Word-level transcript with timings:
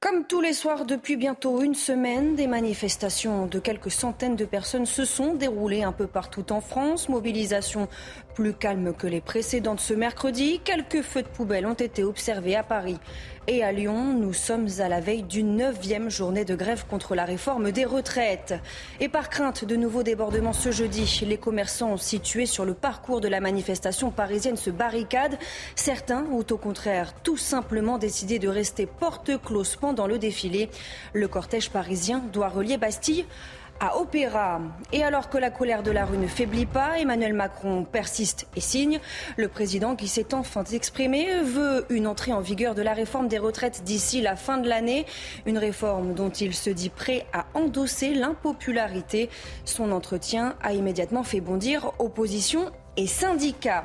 Comme 0.00 0.26
tous 0.26 0.40
les 0.40 0.52
soirs 0.52 0.84
depuis 0.84 1.16
bientôt 1.16 1.60
une 1.60 1.74
semaine, 1.74 2.36
des 2.36 2.46
manifestations 2.46 3.46
de 3.46 3.58
quelques 3.58 3.90
centaines 3.90 4.36
de 4.36 4.44
personnes 4.44 4.86
se 4.86 5.04
sont 5.04 5.34
déroulées 5.34 5.82
un 5.82 5.90
peu 5.90 6.06
partout 6.06 6.52
en 6.52 6.60
France. 6.60 7.08
Mobilisation 7.08 7.88
plus 8.38 8.54
calme 8.54 8.94
que 8.96 9.08
les 9.08 9.20
précédentes 9.20 9.80
ce 9.80 9.92
mercredi. 9.92 10.60
Quelques 10.62 11.02
feux 11.02 11.22
de 11.22 11.26
poubelle 11.26 11.66
ont 11.66 11.74
été 11.74 12.04
observés 12.04 12.54
à 12.54 12.62
Paris 12.62 12.96
et 13.48 13.64
à 13.64 13.72
Lyon. 13.72 14.14
Nous 14.14 14.32
sommes 14.32 14.68
à 14.78 14.88
la 14.88 15.00
veille 15.00 15.24
d'une 15.24 15.56
neuvième 15.56 16.08
journée 16.08 16.44
de 16.44 16.54
grève 16.54 16.84
contre 16.88 17.16
la 17.16 17.24
réforme 17.24 17.72
des 17.72 17.84
retraites. 17.84 18.54
Et 19.00 19.08
par 19.08 19.28
crainte 19.28 19.64
de 19.64 19.74
nouveaux 19.74 20.04
débordements 20.04 20.52
ce 20.52 20.70
jeudi, 20.70 21.24
les 21.26 21.36
commerçants 21.36 21.96
situés 21.96 22.46
sur 22.46 22.64
le 22.64 22.74
parcours 22.74 23.20
de 23.20 23.26
la 23.26 23.40
manifestation 23.40 24.12
parisienne 24.12 24.56
se 24.56 24.70
barricadent. 24.70 25.38
Certains 25.74 26.24
ont 26.30 26.46
au 26.48 26.58
contraire 26.58 27.14
tout 27.24 27.38
simplement 27.38 27.98
décidé 27.98 28.38
de 28.38 28.48
rester 28.48 28.86
porte 28.86 29.32
close 29.42 29.74
pendant 29.74 30.06
le 30.06 30.16
défilé. 30.16 30.70
Le 31.12 31.26
cortège 31.26 31.70
parisien 31.70 32.22
doit 32.32 32.50
relier 32.50 32.76
Bastille 32.76 33.26
à 33.80 33.98
Opéra. 33.98 34.60
Et 34.92 35.02
alors 35.02 35.28
que 35.28 35.38
la 35.38 35.50
colère 35.50 35.82
de 35.82 35.90
la 35.90 36.04
rue 36.04 36.18
ne 36.18 36.26
faiblit 36.26 36.66
pas, 36.66 36.98
Emmanuel 36.98 37.32
Macron 37.32 37.84
persiste 37.84 38.46
et 38.56 38.60
signe. 38.60 39.00
Le 39.36 39.48
président, 39.48 39.96
qui 39.96 40.08
s'est 40.08 40.34
enfin 40.34 40.64
exprimé, 40.64 41.42
veut 41.42 41.86
une 41.90 42.06
entrée 42.06 42.32
en 42.32 42.40
vigueur 42.40 42.74
de 42.74 42.82
la 42.82 42.92
réforme 42.92 43.28
des 43.28 43.38
retraites 43.38 43.82
d'ici 43.84 44.20
la 44.20 44.36
fin 44.36 44.58
de 44.58 44.68
l'année. 44.68 45.06
Une 45.46 45.58
réforme 45.58 46.14
dont 46.14 46.30
il 46.30 46.54
se 46.54 46.70
dit 46.70 46.90
prêt 46.90 47.26
à 47.32 47.46
endosser 47.54 48.14
l'impopularité. 48.14 49.30
Son 49.64 49.92
entretien 49.92 50.54
a 50.62 50.72
immédiatement 50.72 51.22
fait 51.22 51.40
bondir 51.40 51.92
opposition 51.98 52.70
et 52.98 53.06
syndicats. 53.06 53.84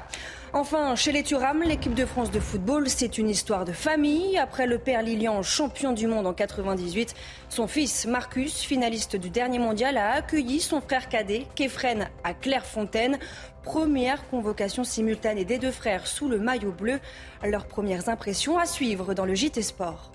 Enfin, 0.55 0.95
chez 0.95 1.11
les 1.11 1.23
Turam, 1.23 1.63
l'équipe 1.63 1.93
de 1.93 2.05
France 2.05 2.29
de 2.29 2.39
football, 2.39 2.89
c'est 2.89 3.17
une 3.17 3.29
histoire 3.29 3.65
de 3.65 3.71
famille. 3.71 4.37
Après 4.37 4.67
le 4.67 4.77
père 4.77 5.01
Lilian, 5.01 5.41
champion 5.41 5.93
du 5.93 6.05
monde 6.05 6.27
en 6.27 6.33
98, 6.33 7.15
son 7.49 7.67
fils 7.67 8.05
Marcus, 8.05 8.61
finaliste 8.61 9.15
du 9.15 9.29
dernier 9.29 9.57
mondial, 9.57 9.97
a 9.97 10.11
accueilli 10.11 10.59
son 10.59 10.81
frère 10.81 11.09
cadet, 11.09 11.47
Kefren, 11.55 12.09
à 12.23 12.33
Clairefontaine. 12.33 13.17
Première 13.63 14.27
convocation 14.29 14.83
simultanée 14.83 15.45
des 15.45 15.57
deux 15.57 15.71
frères 15.71 16.05
sous 16.05 16.27
le 16.27 16.37
maillot 16.37 16.71
bleu. 16.71 16.99
Leurs 17.43 17.65
premières 17.65 18.09
impressions 18.09 18.59
à 18.59 18.65
suivre 18.65 19.13
dans 19.13 19.25
le 19.25 19.33
JT 19.33 19.61
Sport. 19.61 20.11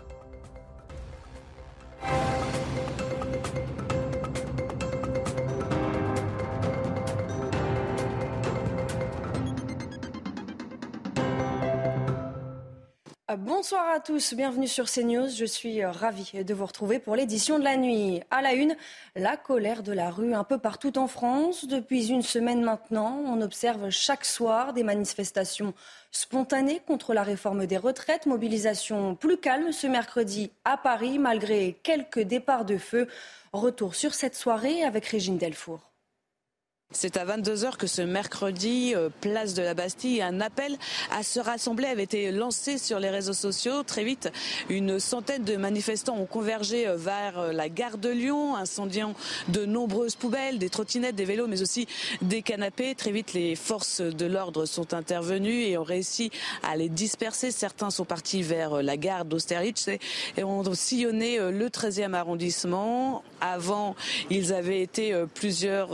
Bonsoir 13.36 13.86
à 13.90 14.00
tous, 14.00 14.32
bienvenue 14.32 14.66
sur 14.66 14.90
CNews. 14.90 15.28
Je 15.28 15.44
suis 15.44 15.82
euh, 15.82 15.90
ravie 15.90 16.44
de 16.44 16.54
vous 16.54 16.64
retrouver 16.64 16.98
pour 16.98 17.14
l'édition 17.14 17.58
de 17.58 17.64
la 17.64 17.76
nuit. 17.76 18.22
À 18.30 18.40
la 18.40 18.54
une, 18.54 18.74
la 19.16 19.36
colère 19.36 19.82
de 19.82 19.92
la 19.92 20.10
rue 20.10 20.32
un 20.32 20.44
peu 20.44 20.56
partout 20.56 20.96
en 20.96 21.08
France. 21.08 21.66
Depuis 21.66 22.08
une 22.08 22.22
semaine 22.22 22.62
maintenant, 22.62 23.22
on 23.26 23.42
observe 23.42 23.90
chaque 23.90 24.24
soir 24.24 24.72
des 24.72 24.82
manifestations 24.82 25.74
spontanées 26.10 26.80
contre 26.86 27.12
la 27.12 27.22
réforme 27.22 27.66
des 27.66 27.76
retraites. 27.76 28.24
Mobilisation 28.24 29.14
plus 29.14 29.36
calme 29.36 29.72
ce 29.72 29.86
mercredi 29.86 30.50
à 30.64 30.78
Paris 30.78 31.18
malgré 31.18 31.78
quelques 31.82 32.20
départs 32.20 32.64
de 32.64 32.78
feu. 32.78 33.08
Retour 33.52 33.94
sur 33.94 34.14
cette 34.14 34.36
soirée 34.36 34.82
avec 34.84 35.04
Régine 35.04 35.36
Delfour. 35.36 35.80
C'est 36.90 37.18
à 37.18 37.26
22h 37.26 37.76
que 37.76 37.86
ce 37.86 38.00
mercredi, 38.00 38.94
euh, 38.96 39.10
place 39.20 39.52
de 39.52 39.60
la 39.60 39.74
Bastille, 39.74 40.22
un 40.22 40.40
appel 40.40 40.74
à 41.10 41.22
se 41.22 41.38
rassembler 41.38 41.86
avait 41.86 42.04
été 42.04 42.32
lancé 42.32 42.78
sur 42.78 42.98
les 42.98 43.10
réseaux 43.10 43.34
sociaux. 43.34 43.82
Très 43.82 44.04
vite, 44.04 44.32
une 44.70 44.98
centaine 44.98 45.44
de 45.44 45.56
manifestants 45.56 46.16
ont 46.16 46.24
convergé 46.24 46.88
euh, 46.88 46.96
vers 46.96 47.38
euh, 47.38 47.52
la 47.52 47.68
gare 47.68 47.98
de 47.98 48.08
Lyon, 48.08 48.56
incendiant 48.56 49.12
de 49.48 49.66
nombreuses 49.66 50.16
poubelles, 50.16 50.58
des 50.58 50.70
trottinettes, 50.70 51.14
des 51.14 51.26
vélos, 51.26 51.46
mais 51.46 51.60
aussi 51.60 51.86
des 52.22 52.40
canapés. 52.40 52.94
Très 52.94 53.12
vite, 53.12 53.34
les 53.34 53.54
forces 53.54 54.00
de 54.00 54.24
l'ordre 54.24 54.64
sont 54.64 54.94
intervenues 54.94 55.64
et 55.64 55.76
ont 55.76 55.84
réussi 55.84 56.30
à 56.62 56.74
les 56.74 56.88
disperser. 56.88 57.50
Certains 57.50 57.90
sont 57.90 58.06
partis 58.06 58.40
vers 58.40 58.82
la 58.82 58.96
gare 58.96 59.26
d'Austerlitz 59.26 59.90
et 60.38 60.42
ont 60.42 60.64
sillonné 60.72 61.36
le 61.38 61.68
13e 61.68 62.14
arrondissement. 62.14 63.22
Avant, 63.42 63.94
ils 64.30 64.54
avaient 64.54 64.80
été 64.80 65.14
plusieurs 65.34 65.90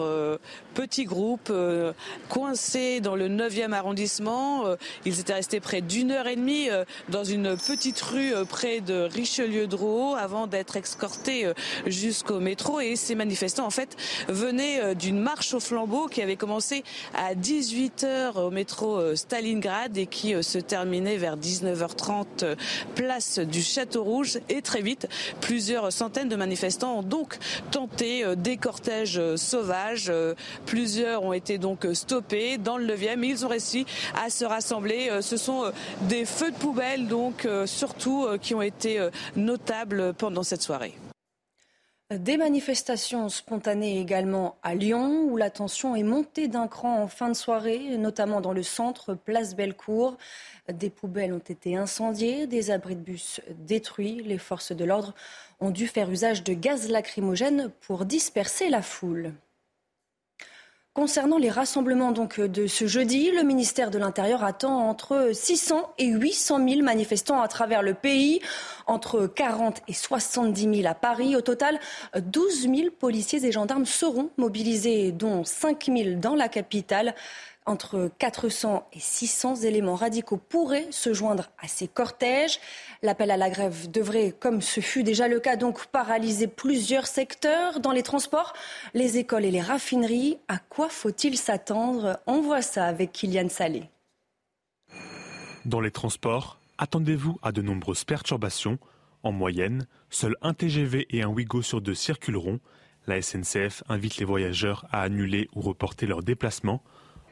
petits 0.72 0.83
groupes 1.04 1.48
euh, 1.50 1.92
coincés 2.28 3.00
dans 3.00 3.16
le 3.16 3.28
9e 3.28 3.72
arrondissement. 3.72 4.66
Euh, 4.66 4.76
ils 5.04 5.20
étaient 5.20 5.34
restés 5.34 5.60
près 5.60 5.80
d'une 5.80 6.10
heure 6.10 6.26
et 6.26 6.36
demie 6.36 6.70
euh, 6.70 6.84
dans 7.08 7.24
une 7.24 7.56
petite 7.56 8.00
rue 8.00 8.32
près 8.48 8.80
de 8.80 9.08
Richelieu-Drouot 9.12 10.14
avant 10.14 10.46
d'être 10.46 10.76
escortés 10.76 11.52
jusqu'au 11.86 12.40
métro. 12.40 12.80
Et 12.80 12.96
ces 12.96 13.14
manifestants, 13.14 13.66
en 13.66 13.70
fait, 13.70 13.96
venaient 14.28 14.94
d'une 14.94 15.18
marche 15.18 15.54
au 15.54 15.60
flambeau 15.60 16.06
qui 16.06 16.22
avait 16.22 16.36
commencé 16.36 16.84
à 17.14 17.34
18h 17.34 18.38
au 18.38 18.50
métro 18.50 19.14
Stalingrad 19.14 19.96
et 19.96 20.06
qui 20.06 20.34
se 20.42 20.58
terminait 20.58 21.16
vers 21.16 21.36
19h30 21.36 22.56
place 22.94 23.38
du 23.38 23.62
Château 23.62 24.04
Rouge. 24.04 24.38
Et 24.48 24.62
très 24.62 24.82
vite, 24.82 25.08
plusieurs 25.40 25.92
centaines 25.92 26.28
de 26.28 26.36
manifestants 26.36 26.98
ont 26.98 27.02
donc 27.02 27.38
tenté 27.70 28.24
des 28.36 28.56
cortèges 28.56 29.20
sauvages 29.36 30.12
Plusieurs 30.74 31.22
ont 31.22 31.32
été 31.32 31.56
donc 31.56 31.86
stoppés 31.92 32.58
dans 32.58 32.78
le 32.78 32.84
9e. 32.84 33.24
Ils 33.24 33.46
ont 33.46 33.48
réussi 33.48 33.86
à 34.20 34.28
se 34.28 34.44
rassembler. 34.44 35.08
Euh, 35.08 35.22
ce 35.22 35.36
sont 35.36 35.66
euh, 35.66 35.70
des 36.08 36.24
feux 36.24 36.50
de 36.50 36.56
poubelle, 36.56 37.06
donc 37.06 37.44
euh, 37.44 37.64
surtout, 37.64 38.26
qui 38.42 38.56
ont 38.56 38.60
été 38.60 39.08
notables 39.36 40.14
pendant 40.14 40.42
cette 40.42 40.62
soirée. 40.62 40.94
Des 42.10 42.36
manifestations 42.36 43.28
spontanées 43.28 44.00
également 44.00 44.56
à 44.64 44.74
Lyon, 44.74 45.28
où 45.30 45.36
la 45.36 45.48
tension 45.48 45.94
est 45.94 46.02
montée 46.02 46.48
d'un 46.48 46.66
cran 46.66 47.00
en 47.00 47.06
fin 47.06 47.28
de 47.28 47.34
soirée, 47.34 47.96
notamment 47.96 48.40
dans 48.40 48.52
le 48.52 48.64
centre, 48.64 49.14
place 49.14 49.54
Bellecour. 49.54 50.16
Des 50.68 50.90
poubelles 50.90 51.34
ont 51.34 51.38
été 51.38 51.76
incendiées, 51.76 52.48
des 52.48 52.72
abris 52.72 52.96
de 52.96 53.00
bus 53.00 53.40
détruits. 53.60 54.24
Les 54.24 54.38
forces 54.38 54.72
de 54.72 54.84
l'ordre 54.84 55.14
ont 55.60 55.70
dû 55.70 55.86
faire 55.86 56.10
usage 56.10 56.42
de 56.42 56.52
gaz 56.52 56.88
lacrymogène 56.88 57.70
pour 57.80 58.06
disperser 58.06 58.70
la 58.70 58.82
foule. 58.82 59.34
Concernant 60.94 61.38
les 61.38 61.50
rassemblements 61.50 62.12
donc 62.12 62.40
de 62.40 62.68
ce 62.68 62.86
jeudi, 62.86 63.32
le 63.32 63.42
ministère 63.42 63.90
de 63.90 63.98
l'Intérieur 63.98 64.44
attend 64.44 64.88
entre 64.88 65.30
600 65.32 65.92
et 65.98 66.06
800 66.06 66.68
000 66.68 66.82
manifestants 66.82 67.42
à 67.42 67.48
travers 67.48 67.82
le 67.82 67.94
pays, 67.94 68.38
entre 68.86 69.26
40 69.26 69.82
et 69.88 69.92
70 69.92 70.82
000 70.82 70.88
à 70.88 70.94
Paris. 70.94 71.34
Au 71.34 71.40
total, 71.40 71.80
12 72.16 72.68
000 72.72 72.74
policiers 72.96 73.44
et 73.44 73.50
gendarmes 73.50 73.86
seront 73.86 74.30
mobilisés, 74.36 75.10
dont 75.10 75.42
5 75.42 75.86
000 75.86 76.20
dans 76.20 76.36
la 76.36 76.48
capitale. 76.48 77.16
Entre 77.66 78.10
400 78.18 78.86
et 78.92 79.00
600 79.00 79.62
éléments 79.62 79.94
radicaux 79.94 80.36
pourraient 80.36 80.86
se 80.90 81.14
joindre 81.14 81.50
à 81.58 81.66
ces 81.66 81.88
cortèges. 81.88 82.60
L'appel 83.02 83.30
à 83.30 83.38
la 83.38 83.48
grève 83.48 83.90
devrait, 83.90 84.32
comme 84.38 84.60
ce 84.60 84.80
fut 84.80 85.02
déjà 85.02 85.28
le 85.28 85.40
cas, 85.40 85.56
donc 85.56 85.86
paralyser 85.86 86.46
plusieurs 86.46 87.06
secteurs 87.06 87.80
dans 87.80 87.92
les 87.92 88.02
transports, 88.02 88.52
les 88.92 89.16
écoles 89.16 89.46
et 89.46 89.50
les 89.50 89.62
raffineries. 89.62 90.36
À 90.46 90.58
quoi 90.58 90.90
faut-il 90.90 91.38
s'attendre? 91.38 92.20
On 92.26 92.42
voit 92.42 92.60
ça 92.60 92.84
avec 92.84 93.12
Kylian 93.12 93.48
Salé. 93.48 93.84
Dans 95.64 95.80
les 95.80 95.90
transports, 95.90 96.58
attendez-vous 96.76 97.38
à 97.42 97.50
de 97.50 97.62
nombreuses 97.62 98.04
perturbations. 98.04 98.78
En 99.22 99.32
moyenne, 99.32 99.86
seul 100.10 100.36
un 100.42 100.52
TGV 100.52 101.06
et 101.08 101.22
un 101.22 101.28
Ouigo 101.28 101.62
sur 101.62 101.80
deux 101.80 101.94
circuleront. 101.94 102.60
La 103.06 103.22
SNCF 103.22 103.82
invite 103.88 104.18
les 104.18 104.26
voyageurs 104.26 104.84
à 104.92 105.00
annuler 105.00 105.48
ou 105.54 105.62
reporter 105.62 106.06
leurs 106.06 106.22
déplacements. 106.22 106.82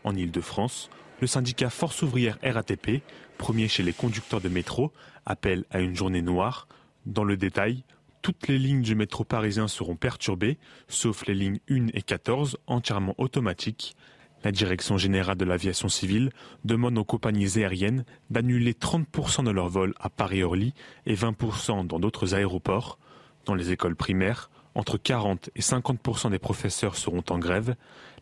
En 0.05 0.15
Ile-de-France, 0.15 0.91
le 1.21 1.27
syndicat 1.27 1.71
Force 1.71 2.03
ouvrière 2.03 2.39
RATP, 2.43 3.03
premier 3.39 3.69
chez 3.69 3.83
les 3.83 3.93
conducteurs 3.93 4.41
de 4.41 4.49
métro, 4.49 4.93
appelle 5.27 5.65
à 5.71 5.81
une 5.81 5.95
journée 5.95 6.23
noire. 6.23 6.67
Dans 7.07 7.25
le 7.25 7.37
détail, 7.37 7.85
toutes 8.23 8.49
les 8.49 8.59
lignes 8.59 8.83
du 8.83 8.95
métro 8.95 9.25
parisien 9.25 9.69
seront 9.69 9.97
perturbées, 9.97 10.59
sauf 10.89 11.27
les 11.27 11.35
lignes 11.35 11.61
1 11.71 11.89
et 11.95 12.03
14 12.03 12.59
entièrement 12.67 13.15
automatiques. 13.19 13.97
La 14.45 14.51
Direction 14.51 14.99
générale 14.99 15.37
de 15.37 15.45
l'aviation 15.45 15.89
civile 15.89 16.31
demande 16.65 16.99
aux 16.99 17.05
compagnies 17.05 17.59
aériennes 17.59 18.05
d'annuler 18.31 18.73
30% 18.73 19.45
de 19.45 19.51
leurs 19.51 19.69
vols 19.69 19.95
à 20.01 20.11
Paris-Orly 20.11 20.75
et 21.07 21.15
20% 21.15 21.87
dans 21.87 22.01
d'autres 22.01 22.35
aéroports. 22.35 22.99
Dans 23.45 23.55
les 23.55 23.71
écoles 23.71 23.97
primaires, 23.97 24.51
entre 24.75 24.99
40 24.99 25.51
et 25.55 25.61
50% 25.61 26.31
des 26.31 26.39
professeurs 26.39 26.97
seront 26.97 27.23
en 27.31 27.39
grève. 27.39 27.77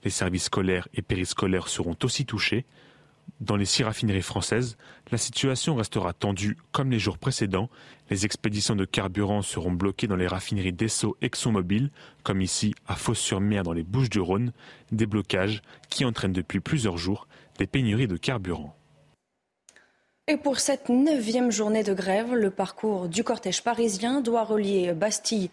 Les 0.05 0.11
services 0.11 0.44
scolaires 0.44 0.88
et 0.94 1.02
périscolaires 1.02 1.69
seront 1.69 1.97
aussi 2.02 2.25
touchés. 2.26 2.64
Dans 3.41 3.56
les 3.56 3.64
six 3.64 3.85
raffineries 3.85 4.23
françaises, 4.23 4.76
la 5.11 5.19
situation 5.19 5.75
restera 5.75 6.12
tendue 6.12 6.58
comme 6.73 6.91
les 6.91 6.99
jours 6.99 7.19
précédents. 7.19 7.70
Les 8.11 8.25
expéditions 8.25 8.76
de 8.76 8.85
carburant 8.85 9.43
seront 9.43 9.70
bloquées 9.73 10.06
dans 10.06 10.17
les 10.17 10.26
raffineries 10.26 10.73
d'Esso 10.73 11.17
ExxonMobil, 11.23 11.91
comme 12.23 12.43
ici 12.43 12.75
à 12.87 12.97
Fos-sur-Mer 12.97 13.62
dans 13.62 13.73
les 13.73 13.82
Bouches-du-Rhône, 13.82 14.52
des 14.91 15.06
blocages 15.06 15.62
qui 15.88 16.05
entraînent 16.05 16.32
depuis 16.32 16.61
plusieurs 16.61 16.99
jours 16.99 17.29
des 17.58 17.67
pénuries 17.67 18.08
de 18.08 18.17
carburant. 18.17 18.76
Et 20.26 20.37
pour 20.37 20.61
cette 20.61 20.88
neuvième 20.88 21.50
journée 21.50 21.82
de 21.82 21.93
grève, 21.94 22.35
le 22.35 22.50
parcours 22.50 23.08
du 23.08 23.25
cortège 23.25 23.64
parisien 23.64 24.20
doit 24.20 24.44
relier 24.44 24.93
Bastille 24.93 25.50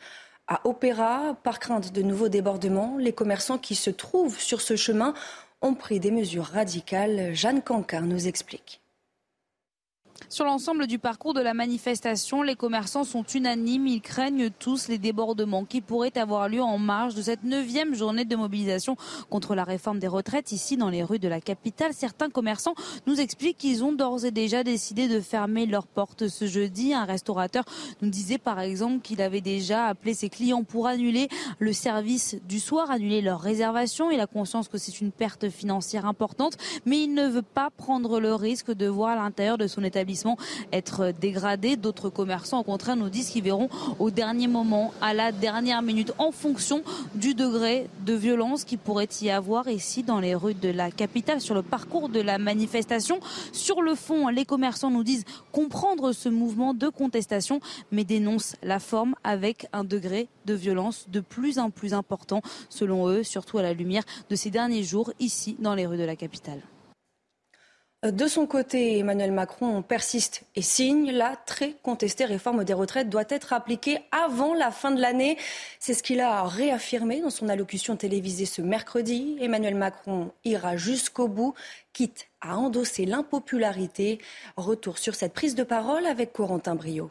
à 0.47 0.61
Opéra. 0.67 1.35
Par 1.43 1.59
crainte 1.59 1.93
de 1.93 2.01
nouveaux 2.01 2.29
débordements, 2.29 2.97
les 2.99 3.13
commerçants 3.13 3.57
qui 3.57 3.75
se 3.75 3.89
trouvent 3.89 4.39
sur 4.39 4.61
ce 4.61 4.75
chemin 4.75 5.13
ont 5.61 5.73
pris 5.73 5.99
des 5.99 6.11
mesures 6.11 6.45
radicales. 6.45 7.33
Jeanne 7.33 7.61
Cancard 7.61 8.03
nous 8.03 8.27
explique. 8.27 8.81
Sur 10.29 10.43
l'ensemble 10.43 10.87
du 10.87 10.99
parcours 10.99 11.33
de 11.33 11.39
la 11.39 11.53
manifestation, 11.53 12.41
les 12.41 12.55
commerçants 12.55 13.05
sont 13.05 13.23
unanimes. 13.23 13.87
Ils 13.87 14.01
craignent 14.01 14.49
tous 14.49 14.89
les 14.89 14.97
débordements 14.97 15.63
qui 15.63 15.79
pourraient 15.79 16.17
avoir 16.17 16.49
lieu 16.49 16.61
en 16.61 16.77
marge 16.77 17.15
de 17.15 17.21
cette 17.21 17.43
neuvième 17.43 17.95
journée 17.95 18.25
de 18.25 18.35
mobilisation 18.35 18.97
contre 19.29 19.55
la 19.55 19.63
réforme 19.63 19.99
des 19.99 20.07
retraites 20.07 20.51
ici 20.51 20.75
dans 20.75 20.89
les 20.89 21.01
rues 21.01 21.19
de 21.19 21.29
la 21.29 21.39
capitale. 21.39 21.93
Certains 21.93 22.29
commerçants 22.29 22.75
nous 23.05 23.21
expliquent 23.21 23.57
qu'ils 23.57 23.85
ont 23.85 23.93
d'ores 23.93 24.25
et 24.25 24.31
déjà 24.31 24.63
décidé 24.63 25.07
de 25.07 25.21
fermer 25.21 25.65
leurs 25.65 25.87
portes 25.87 26.27
ce 26.27 26.45
jeudi. 26.45 26.93
Un 26.93 27.05
restaurateur 27.05 27.63
nous 28.01 28.09
disait 28.09 28.37
par 28.37 28.59
exemple 28.59 28.99
qu'il 29.01 29.21
avait 29.21 29.41
déjà 29.41 29.85
appelé 29.85 30.13
ses 30.13 30.29
clients 30.29 30.63
pour 30.63 30.87
annuler 30.87 31.29
le 31.59 31.71
service 31.71 32.35
du 32.49 32.59
soir, 32.59 32.91
annuler 32.91 33.21
leur 33.21 33.39
réservation. 33.39 34.11
Il 34.11 34.19
a 34.19 34.27
conscience 34.27 34.67
que 34.67 34.77
c'est 34.77 34.99
une 34.99 35.11
perte 35.11 35.49
financière 35.49 36.05
importante, 36.05 36.57
mais 36.85 37.01
il 37.01 37.13
ne 37.13 37.27
veut 37.27 37.41
pas 37.41 37.69
prendre 37.69 38.19
le 38.19 38.35
risque 38.35 38.73
de 38.73 38.87
voir 38.87 39.11
à 39.11 39.15
l'intérieur 39.23 39.57
de 39.57 39.67
son 39.67 39.85
établissement 39.85 40.06
être 40.71 41.11
dégradés. 41.19 41.75
D'autres 41.75 42.09
commerçants, 42.09 42.59
au 42.59 42.63
contraire, 42.63 42.95
nous 42.95 43.09
disent 43.09 43.29
qu'ils 43.29 43.43
verront 43.43 43.69
au 43.99 44.11
dernier 44.11 44.47
moment, 44.47 44.93
à 45.01 45.13
la 45.13 45.31
dernière 45.31 45.81
minute, 45.81 46.13
en 46.17 46.31
fonction 46.31 46.83
du 47.15 47.33
degré 47.33 47.89
de 48.05 48.13
violence 48.13 48.63
qui 48.63 48.77
pourrait 48.77 49.09
y 49.21 49.29
avoir 49.29 49.67
ici 49.67 50.03
dans 50.03 50.19
les 50.19 50.35
rues 50.35 50.53
de 50.53 50.69
la 50.69 50.91
capitale, 50.91 51.41
sur 51.41 51.55
le 51.55 51.61
parcours 51.61 52.09
de 52.09 52.19
la 52.19 52.37
manifestation. 52.37 53.19
Sur 53.51 53.81
le 53.81 53.95
fond, 53.95 54.27
les 54.27 54.45
commerçants 54.45 54.91
nous 54.91 55.03
disent 55.03 55.25
comprendre 55.51 56.11
ce 56.11 56.29
mouvement 56.29 56.73
de 56.73 56.89
contestation, 56.89 57.59
mais 57.91 58.03
dénoncent 58.03 58.55
la 58.63 58.79
forme 58.79 59.15
avec 59.23 59.67
un 59.73 59.83
degré 59.83 60.27
de 60.45 60.53
violence 60.53 61.05
de 61.09 61.19
plus 61.19 61.59
en 61.59 61.69
plus 61.69 61.93
important, 61.93 62.41
selon 62.69 63.07
eux, 63.09 63.23
surtout 63.23 63.57
à 63.57 63.61
la 63.61 63.73
lumière 63.73 64.03
de 64.29 64.35
ces 64.35 64.49
derniers 64.49 64.83
jours 64.83 65.11
ici 65.19 65.55
dans 65.59 65.75
les 65.75 65.85
rues 65.85 65.97
de 65.97 66.03
la 66.03 66.15
capitale. 66.15 66.61
De 68.03 68.27
son 68.27 68.45
côté, 68.45 68.99
Emmanuel 68.99 69.31
Macron 69.31 69.81
persiste 69.81 70.43
et 70.55 70.61
signe. 70.61 71.11
La 71.11 71.35
très 71.35 71.73
contestée 71.81 72.25
réforme 72.25 72.63
des 72.63 72.73
retraites 72.73 73.09
doit 73.09 73.23
être 73.27 73.53
appliquée 73.53 73.97
avant 74.11 74.53
la 74.53 74.69
fin 74.69 74.91
de 74.91 75.01
l'année. 75.01 75.35
C'est 75.79 75.95
ce 75.95 76.03
qu'il 76.03 76.19
a 76.19 76.43
réaffirmé 76.43 77.21
dans 77.21 77.31
son 77.31 77.49
allocution 77.49 77.95
télévisée 77.95 78.45
ce 78.45 78.61
mercredi. 78.61 79.35
Emmanuel 79.39 79.73
Macron 79.73 80.31
ira 80.45 80.77
jusqu'au 80.77 81.27
bout, 81.27 81.55
quitte 81.91 82.27
à 82.39 82.55
endosser 82.55 83.07
l'impopularité. 83.07 84.19
Retour 84.57 84.99
sur 84.99 85.15
cette 85.15 85.33
prise 85.33 85.55
de 85.55 85.63
parole 85.63 86.05
avec 86.05 86.33
Corentin 86.33 86.75
Brio. 86.75 87.09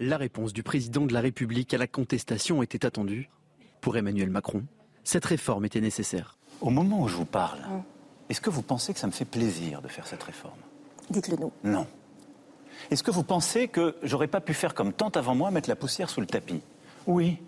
La 0.00 0.16
réponse 0.16 0.52
du 0.52 0.64
président 0.64 1.06
de 1.06 1.12
la 1.12 1.20
République 1.20 1.72
à 1.72 1.78
la 1.78 1.86
contestation 1.86 2.64
était 2.64 2.84
attendue. 2.84 3.30
Pour 3.80 3.96
Emmanuel 3.96 4.30
Macron, 4.30 4.64
cette 5.04 5.24
réforme 5.24 5.66
était 5.66 5.80
nécessaire. 5.80 6.36
Au 6.60 6.70
moment 6.70 7.02
où 7.02 7.08
je 7.08 7.14
vous 7.14 7.24
parle, 7.24 7.60
ah. 7.64 7.84
Est-ce 8.30 8.40
que 8.40 8.50
vous 8.50 8.62
pensez 8.62 8.92
que 8.92 9.00
ça 9.00 9.06
me 9.06 9.12
fait 9.12 9.24
plaisir 9.24 9.80
de 9.82 9.88
faire 9.88 10.06
cette 10.06 10.22
réforme? 10.22 10.58
Dites-le 11.10 11.36
nous. 11.36 11.52
Non. 11.64 11.86
Est-ce 12.90 13.02
que 13.02 13.10
vous 13.10 13.22
pensez 13.22 13.68
que 13.68 13.96
j'aurais 14.02 14.28
pas 14.28 14.40
pu 14.40 14.54
faire 14.54 14.74
comme 14.74 14.92
tant 14.92 15.08
avant 15.10 15.34
moi, 15.34 15.50
mettre 15.50 15.68
la 15.68 15.76
poussière 15.76 16.10
sous 16.10 16.20
le 16.20 16.26
tapis? 16.26 16.60
Oui. 17.06 17.38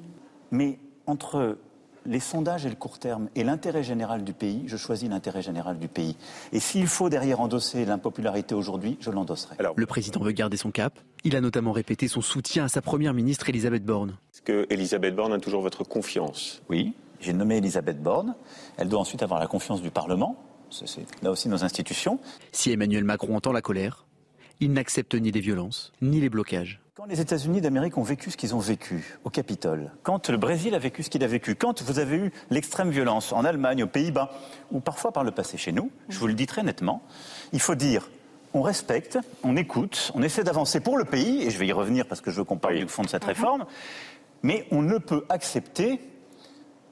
Mais 0.51 0.79
entre 1.07 1.59
les 2.07 2.21
sondages 2.21 2.65
et 2.65 2.71
le 2.71 2.77
court 2.77 2.99
terme 2.99 3.29
et 3.35 3.45
l'intérêt 3.45 3.83
général 3.83 4.25
du 4.25 4.33
pays, 4.33 4.65
je 4.67 4.77
choisis 4.77 5.09
l'intérêt 5.09 5.43
général 5.43 5.79
du 5.79 5.89
pays. 5.89 6.17
Et 6.53 6.61
s'il 6.61 6.87
faut 6.87 7.11
derrière 7.11 7.41
endosser 7.41 7.85
l'impopularité 7.85 8.55
aujourd'hui, 8.55 8.97
je 9.01 9.11
l'endosserai. 9.11 9.57
le 9.77 9.87
président 9.87 10.21
veut 10.21 10.33
garder 10.33 10.57
son 10.57 10.71
cap. 10.71 10.99
Il 11.25 11.37
a 11.37 11.43
notamment 11.43 11.73
répété 11.73 12.09
son 12.09 12.23
soutien 12.23 12.65
à 12.65 12.69
sa 12.69 12.81
première 12.81 13.13
ministre 13.13 13.49
Elisabeth 13.51 13.85
Borne. 13.85 14.17
Est-ce 14.33 14.43
que 14.43 14.67
Elisabeth 14.71 15.15
Borne 15.15 15.35
a 15.35 15.39
toujours 15.39 15.61
votre 15.61 15.85
confiance? 15.85 16.63
Oui. 16.71 16.95
J'ai 17.21 17.35
nommé 17.35 17.59
Elisabeth 17.59 18.03
Borne. 18.03 18.35
Elle 18.79 18.89
doit 18.89 19.01
ensuite 19.01 19.23
avoir 19.23 19.39
la 19.39 19.47
confiance 19.47 19.83
du 19.83 19.91
Parlement 19.91 20.37
c'est 20.71 21.07
là 21.23 21.31
aussi 21.31 21.49
nos 21.49 21.65
institutions. 21.65 22.19
Si 22.53 22.71
Emmanuel 22.71 23.05
Macron 23.05 23.37
entend 23.37 23.53
la 23.53 23.63
colère, 23.63 24.07
il 24.61 24.73
n'accepte 24.73 25.15
ni 25.15 25.31
les 25.31 25.41
violences, 25.41 25.93
ni 26.01 26.21
les 26.21 26.29
blocages. 26.29 26.81
Quand 26.95 27.07
les 27.07 27.21
États-Unis 27.21 27.63
d'Amérique 27.63 27.97
ont 27.97 28.03
vécu 28.03 28.31
ce 28.31 28.37
qu'ils 28.37 28.55
ont 28.55 28.59
vécu 28.59 29.17
au 29.25 29.31
Capitole, 29.31 29.91
quand 30.03 30.29
le 30.29 30.37
Brésil 30.37 30.75
a 30.75 30.79
vécu 30.79 31.03
ce 31.03 31.09
qu'il 31.09 31.25
a 31.25 31.27
vécu, 31.27 31.55
quand 31.55 31.83
vous 31.83 31.99
avez 31.99 32.17
eu 32.17 32.33
l'extrême 32.51 32.91
violence 32.91 33.33
en 33.33 33.45
Allemagne, 33.45 33.83
aux 33.83 33.89
Pays-Bas, 33.89 34.31
ou 34.71 34.81
parfois 34.81 35.13
par 35.13 35.25
le 35.25 35.31
passé 35.31 35.57
chez 35.57 35.73
nous, 35.73 35.91
je 36.11 36.19
vous 36.19 36.27
le 36.27 36.35
dis 36.35 36.47
très 36.47 36.63
nettement, 36.63 37.03
il 37.53 37.61
faut 37.61 37.75
dire 37.75 38.11
on 38.53 38.63
respecte, 38.63 39.19
on 39.45 39.57
écoute, 39.57 40.11
on 40.15 40.23
essaie 40.23 40.45
d'avancer 40.45 40.81
pour 40.81 40.99
le 40.99 41.05
pays, 41.05 41.43
et 41.43 41.51
je 41.51 41.59
vais 41.59 41.69
y 41.69 41.73
revenir 41.73 42.07
parce 42.07 42.21
que 42.21 42.31
je 42.31 42.37
veux 42.37 42.45
qu'on 42.45 42.59
parle 42.59 42.79
du 42.79 42.89
fond 42.89 43.03
de 43.03 43.09
cette 43.09 43.25
réforme, 43.25 43.65
mais 44.43 44.67
on 44.71 44.83
ne 44.83 44.99
peut 44.99 45.25
accepter 45.29 46.01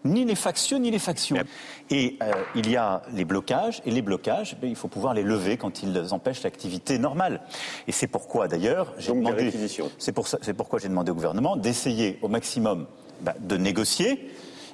ni 0.04 0.24
les 0.24 0.34
factions 0.34 0.78
ni 0.78 0.90
les 0.90 0.98
factions. 0.98 1.36
Et 1.90 2.16
euh, 2.22 2.32
il 2.54 2.70
y 2.70 2.76
a 2.76 3.02
les 3.12 3.24
blocages, 3.24 3.82
et 3.86 3.90
les 3.90 4.02
blocages, 4.02 4.56
ben, 4.60 4.68
il 4.68 4.76
faut 4.76 4.88
pouvoir 4.88 5.14
les 5.14 5.22
lever 5.22 5.56
quand 5.56 5.82
ils 5.82 6.12
empêchent 6.12 6.42
l'activité 6.42 6.98
normale. 6.98 7.40
Et 7.86 7.92
c'est 7.92 8.06
pourquoi 8.06 8.48
d'ailleurs 8.48 8.94
j'ai 8.98 9.12
demandé, 9.12 9.52
c'est 9.98 10.12
pour 10.12 10.26
pourquoi 10.56 10.78
j'ai 10.78 10.88
demandé 10.88 11.10
au 11.10 11.14
gouvernement 11.14 11.56
d'essayer 11.56 12.18
au 12.22 12.28
maximum 12.28 12.86
ben, 13.20 13.34
de 13.40 13.56
négocier 13.56 14.30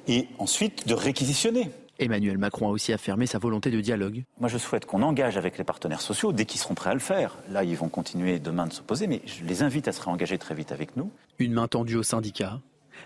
et 0.07 0.27
ensuite 0.39 0.87
de 0.87 0.93
réquisitionner. 0.93 1.71
Emmanuel 1.97 2.37
Macron 2.37 2.67
a 2.67 2.71
aussi 2.71 2.91
affirmé 2.91 3.25
sa 3.25 3.39
volonté 3.39 3.71
de 3.71 3.79
dialogue. 3.79 4.23
Moi, 4.39 4.49
je 4.49 4.57
souhaite 4.57 4.85
qu'on 4.85 5.01
engage 5.01 5.37
avec 5.37 5.57
les 5.57 5.63
partenaires 5.63 6.01
sociaux 6.01 6.33
dès 6.33 6.45
qu'ils 6.45 6.59
seront 6.59 6.73
prêts 6.73 6.89
à 6.89 6.93
le 6.93 6.99
faire. 6.99 7.37
Là, 7.49 7.63
ils 7.63 7.77
vont 7.77 7.87
continuer 7.87 8.39
demain 8.39 8.67
de 8.67 8.73
s'opposer, 8.73 9.07
mais 9.07 9.21
je 9.25 9.45
les 9.45 9.63
invite 9.63 9.87
à 9.87 9.93
se 9.93 10.01
réengager 10.01 10.37
très 10.37 10.55
vite 10.55 10.71
avec 10.71 10.97
nous. 10.97 11.09
Une 11.39 11.53
main 11.53 11.67
tendue 11.67 11.95
aux 11.95 12.03
syndicats, 12.03 12.59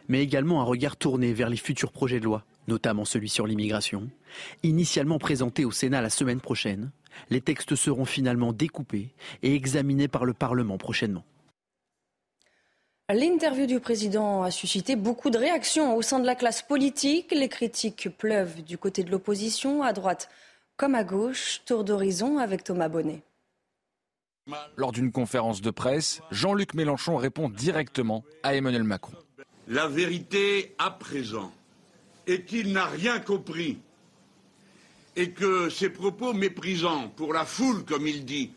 mais 0.07 0.21
également 0.21 0.61
un 0.61 0.65
regard 0.65 0.97
tourné 0.97 1.33
vers 1.33 1.49
les 1.49 1.57
futurs 1.57 1.91
projets 1.91 2.19
de 2.19 2.25
loi, 2.25 2.43
notamment 2.67 3.05
celui 3.05 3.29
sur 3.29 3.47
l'immigration. 3.47 4.09
Initialement 4.63 5.19
présenté 5.19 5.65
au 5.65 5.71
Sénat 5.71 6.01
la 6.01 6.09
semaine 6.09 6.41
prochaine, 6.41 6.91
les 7.29 7.41
textes 7.41 7.75
seront 7.75 8.05
finalement 8.05 8.53
découpés 8.53 9.13
et 9.43 9.55
examinés 9.55 10.07
par 10.07 10.25
le 10.25 10.33
Parlement 10.33 10.77
prochainement. 10.77 11.23
L'interview 13.11 13.65
du 13.65 13.79
président 13.79 14.43
a 14.43 14.51
suscité 14.51 14.95
beaucoup 14.95 15.31
de 15.31 15.37
réactions 15.39 15.95
au 15.95 16.03
sein 16.03 16.19
de 16.19 16.27
la 16.27 16.35
classe 16.35 16.61
politique. 16.61 17.31
Les 17.31 17.49
critiques 17.49 18.09
pleuvent 18.15 18.61
du 18.61 18.77
côté 18.77 19.03
de 19.03 19.09
l'opposition, 19.09 19.81
à 19.81 19.93
droite 19.93 20.29
comme 20.77 20.93
à 20.93 21.03
gauche. 21.03 21.61
Tour 21.65 21.83
d'horizon 21.83 22.37
avec 22.37 22.63
Thomas 22.63 22.87
Bonnet. 22.87 23.23
Lors 24.77 24.91
d'une 24.91 25.11
conférence 25.11 25.61
de 25.61 25.71
presse, 25.71 26.21
Jean-Luc 26.31 26.73
Mélenchon 26.73 27.17
répond 27.17 27.49
directement 27.49 28.23
à 28.43 28.55
Emmanuel 28.55 28.83
Macron. 28.83 29.13
La 29.69 29.87
vérité 29.87 30.73
à 30.79 30.89
présent 30.89 31.53
est 32.25 32.41
qu'il 32.41 32.73
n'a 32.73 32.85
rien 32.85 33.19
compris 33.19 33.77
et 35.15 35.29
que 35.29 35.69
ses 35.69 35.89
propos 35.91 36.33
méprisants 36.33 37.09
pour 37.09 37.33
la 37.33 37.45
foule, 37.45 37.85
comme 37.85 38.07
il 38.07 38.25
dit, 38.25 38.51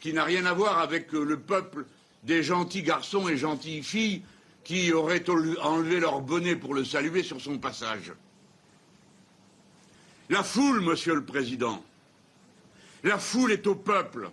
qui 0.00 0.14
n'a 0.14 0.24
rien 0.24 0.46
à 0.46 0.54
voir 0.54 0.78
avec 0.78 1.12
le 1.12 1.38
peuple 1.38 1.84
des 2.22 2.42
gentils 2.42 2.82
garçons 2.82 3.28
et 3.28 3.36
gentilles 3.36 3.82
filles 3.82 4.22
qui 4.64 4.92
auraient 4.92 5.28
enlevé 5.28 6.00
leur 6.00 6.22
bonnet 6.22 6.56
pour 6.56 6.74
le 6.74 6.84
saluer 6.84 7.22
sur 7.22 7.40
son 7.40 7.58
passage. 7.58 8.12
La 10.30 10.42
foule, 10.42 10.80
Monsieur 10.80 11.14
le 11.14 11.24
Président, 11.24 11.84
la 13.04 13.18
foule 13.18 13.52
est 13.52 13.66
au 13.66 13.74
peuple 13.74 14.30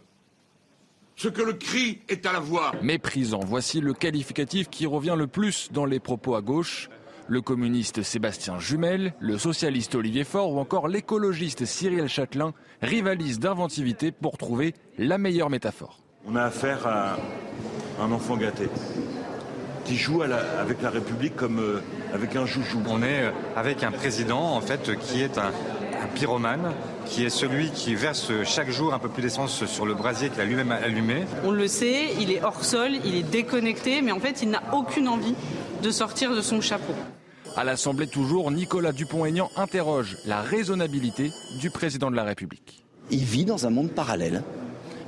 ce 1.15 1.27
que 1.27 1.41
le 1.41 1.53
cri 1.53 2.00
est 2.10 2.25
à 2.25 2.34
la 2.34 2.39
voix. 2.39 2.72
Méprisant, 2.82 3.39
voici 3.39 3.82
le 3.82 3.93
qualificatif 3.93 4.70
qui 4.70 4.86
revient 4.86 5.15
le 5.17 5.27
plus 5.27 5.70
dans 5.72 5.86
les 5.86 6.00
propos 6.00 6.36
à 6.36 6.41
gauche. 6.41 6.89
Le 7.27 7.41
communiste 7.41 8.03
Sébastien 8.03 8.60
Jumel, 8.60 9.13
le 9.20 9.38
socialiste 9.38 9.96
Olivier 9.96 10.25
Faure 10.25 10.51
ou 10.51 10.60
encore 10.60 10.89
l'écologiste 10.89 11.65
Cyril 11.65 12.08
Châtelain 12.08 12.53
rivalisent 12.82 13.39
d'inventivité 13.39 14.12
pour 14.12 14.38
trouver 14.38 14.74
la 14.98 15.17
meilleure 15.17 15.50
métaphore. 15.50 16.00
On 16.25 16.36
a 16.36 16.43
affaire 16.43 16.86
à 16.86 17.17
un 18.01 18.12
enfant 18.12 18.36
gâté 18.36 18.67
qui 19.86 19.96
joue 19.96 20.22
avec 20.22 20.82
la 20.82 20.89
République 20.89 21.36
comme 21.36 21.60
euh, 21.60 21.82
avec 22.13 22.36
un 22.38 22.46
joujou. 22.46 22.82
On 22.88 23.03
est 23.03 23.24
euh, 23.24 23.32
avec 23.58 23.84
un 23.84 23.91
président 23.91 24.55
en 24.55 24.62
fait 24.62 24.98
qui 25.00 25.22
est 25.22 25.38
un 25.38 25.51
un 25.73 25.73
pyromane, 26.07 26.72
qui 27.05 27.24
est 27.25 27.29
celui 27.29 27.69
qui 27.72 27.95
verse 27.95 28.31
chaque 28.43 28.69
jour 28.69 28.93
un 28.93 29.00
peu 29.00 29.10
plus 29.10 29.22
d'essence 29.22 29.65
sur 29.65 29.86
le 29.86 29.93
brasier 29.93 30.29
qu'il 30.29 30.41
a 30.41 30.45
lui-même 30.45 30.72
allumé. 30.72 31.25
On 31.43 31.51
le 31.51 31.67
sait, 31.67 32.13
il 32.19 32.31
est 32.31 32.43
hors 32.43 32.63
sol, 32.63 32.91
il 33.05 33.15
est 33.15 33.24
déconnecté, 33.24 34.01
mais 34.01 34.12
en 34.12 34.19
fait, 34.19 34.41
il 34.41 34.50
n'a 34.50 34.63
aucune 34.74 35.07
envie 35.07 35.36
de 35.81 35.91
sortir 35.91 36.36
de 36.36 36.41
son 36.41 36.62
chapeau. 36.62 36.93
À 37.55 37.63
l'Assemblée 37.63 38.07
toujours, 38.07 38.50
Nicolas 38.50 38.93
Dupont-Aignan 38.93 39.50
interroge 39.55 40.17
la 40.25 40.41
raisonnabilité 40.41 41.31
du 41.60 41.69
président 41.69 42.10
de 42.10 42.15
la 42.15 42.24
République. 42.24 42.83
Il 43.12 43.24
vit 43.24 43.45
dans 43.45 43.67
un 43.67 43.69
monde 43.69 43.91
parallèle. 43.91 44.43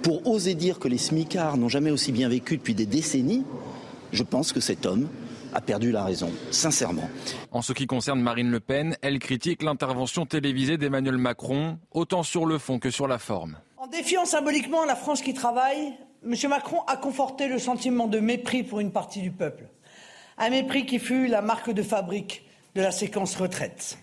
Pour 0.04 0.28
oser 0.28 0.54
dire 0.54 0.78
que 0.78 0.88
les 0.88 1.00
smicards 1.00 1.58
n'ont 1.58 1.70
jamais 1.70 1.90
aussi 1.90 2.12
bien 2.12 2.30
vécu 2.30 2.58
depuis 2.58 2.76
des 2.76 2.86
décennies, 2.86 3.44
je 4.12 4.22
pense 4.22 4.54
que 4.54 4.60
cet 4.60 4.86
homme 4.86 5.08
a 5.54 5.62
perdu 5.62 5.92
la 5.92 6.04
raison, 6.04 6.32
sincèrement. 6.52 7.10
En 7.52 7.62
ce 7.62 7.74
qui 7.74 7.88
concerne 7.88 8.22
Marine 8.22 8.52
Le 8.52 8.60
Pen, 8.60 8.98
elle 9.02 9.20
critique 9.20 9.64
l'intervention 9.64 10.26
télévisée 10.26 10.78
d'Emmanuel 10.78 11.18
Macron, 11.18 11.78
autant 11.92 12.24
sur 12.24 12.46
le 12.46 12.58
fond 12.58 12.80
que 12.80 12.90
sur 12.90 13.08
la 13.08 13.18
forme. 13.18 13.58
En 13.78 13.88
défiant 13.88 14.26
symboliquement 14.26 14.84
la 14.86 14.96
France 14.96 15.22
qui 15.22 15.34
travaille, 15.34 15.94
M. 16.26 16.34
Macron 16.50 16.82
a 16.88 16.98
conforté 16.98 17.48
le 17.48 17.60
sentiment 17.60 18.08
de 18.08 18.20
mépris 18.20 18.64
pour 18.64 18.80
une 18.80 18.92
partie 18.92 19.22
du 19.22 19.32
peuple. 19.32 19.70
Un 20.38 20.50
mépris 20.50 20.86
qui 20.86 21.00
fut 21.00 21.28
la 21.28 21.42
marque 21.42 21.72
de 21.72 21.84
fabrique 21.84 22.46
de 22.74 22.82
la 22.82 22.92
séquence 22.92 23.36
retraite. 23.36 23.98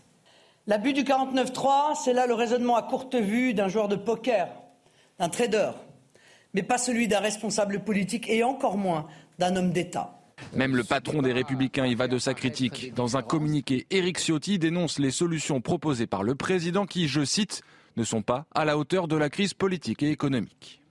L'abus 0.66 0.92
du 0.92 1.02
49-3, 1.02 2.00
c'est 2.02 2.12
là 2.12 2.26
le 2.26 2.34
raisonnement 2.34 2.76
à 2.76 2.82
courte 2.82 3.16
vue 3.16 3.52
d'un 3.52 3.68
joueur 3.68 3.88
de 3.88 3.96
poker, 3.96 4.48
d'un 5.18 5.28
trader, 5.28 5.72
mais 6.54 6.62
pas 6.62 6.78
celui 6.78 7.08
d'un 7.08 7.18
responsable 7.18 7.80
politique 7.80 8.30
et 8.30 8.44
encore 8.44 8.76
moins 8.76 9.08
d'un 9.38 9.56
homme 9.56 9.72
d'État. 9.72 10.21
Même 10.54 10.76
le 10.76 10.84
patron 10.84 11.22
des 11.22 11.32
Républicains 11.32 11.86
y 11.86 11.94
va 11.94 12.08
de 12.08 12.18
sa 12.18 12.34
critique. 12.34 12.92
Dans 12.94 13.16
un 13.16 13.22
communiqué, 13.22 13.86
Éric 13.90 14.18
Ciotti 14.18 14.58
dénonce 14.58 14.98
les 14.98 15.10
solutions 15.10 15.60
proposées 15.60 16.06
par 16.06 16.22
le 16.22 16.34
président 16.34 16.86
qui, 16.86 17.08
je 17.08 17.24
cite, 17.24 17.62
ne 17.96 18.04
sont 18.04 18.22
pas 18.22 18.46
à 18.54 18.64
la 18.64 18.76
hauteur 18.76 19.08
de 19.08 19.16
la 19.16 19.30
crise 19.30 19.54
politique 19.54 20.02
et 20.02 20.10
économique. 20.10 20.81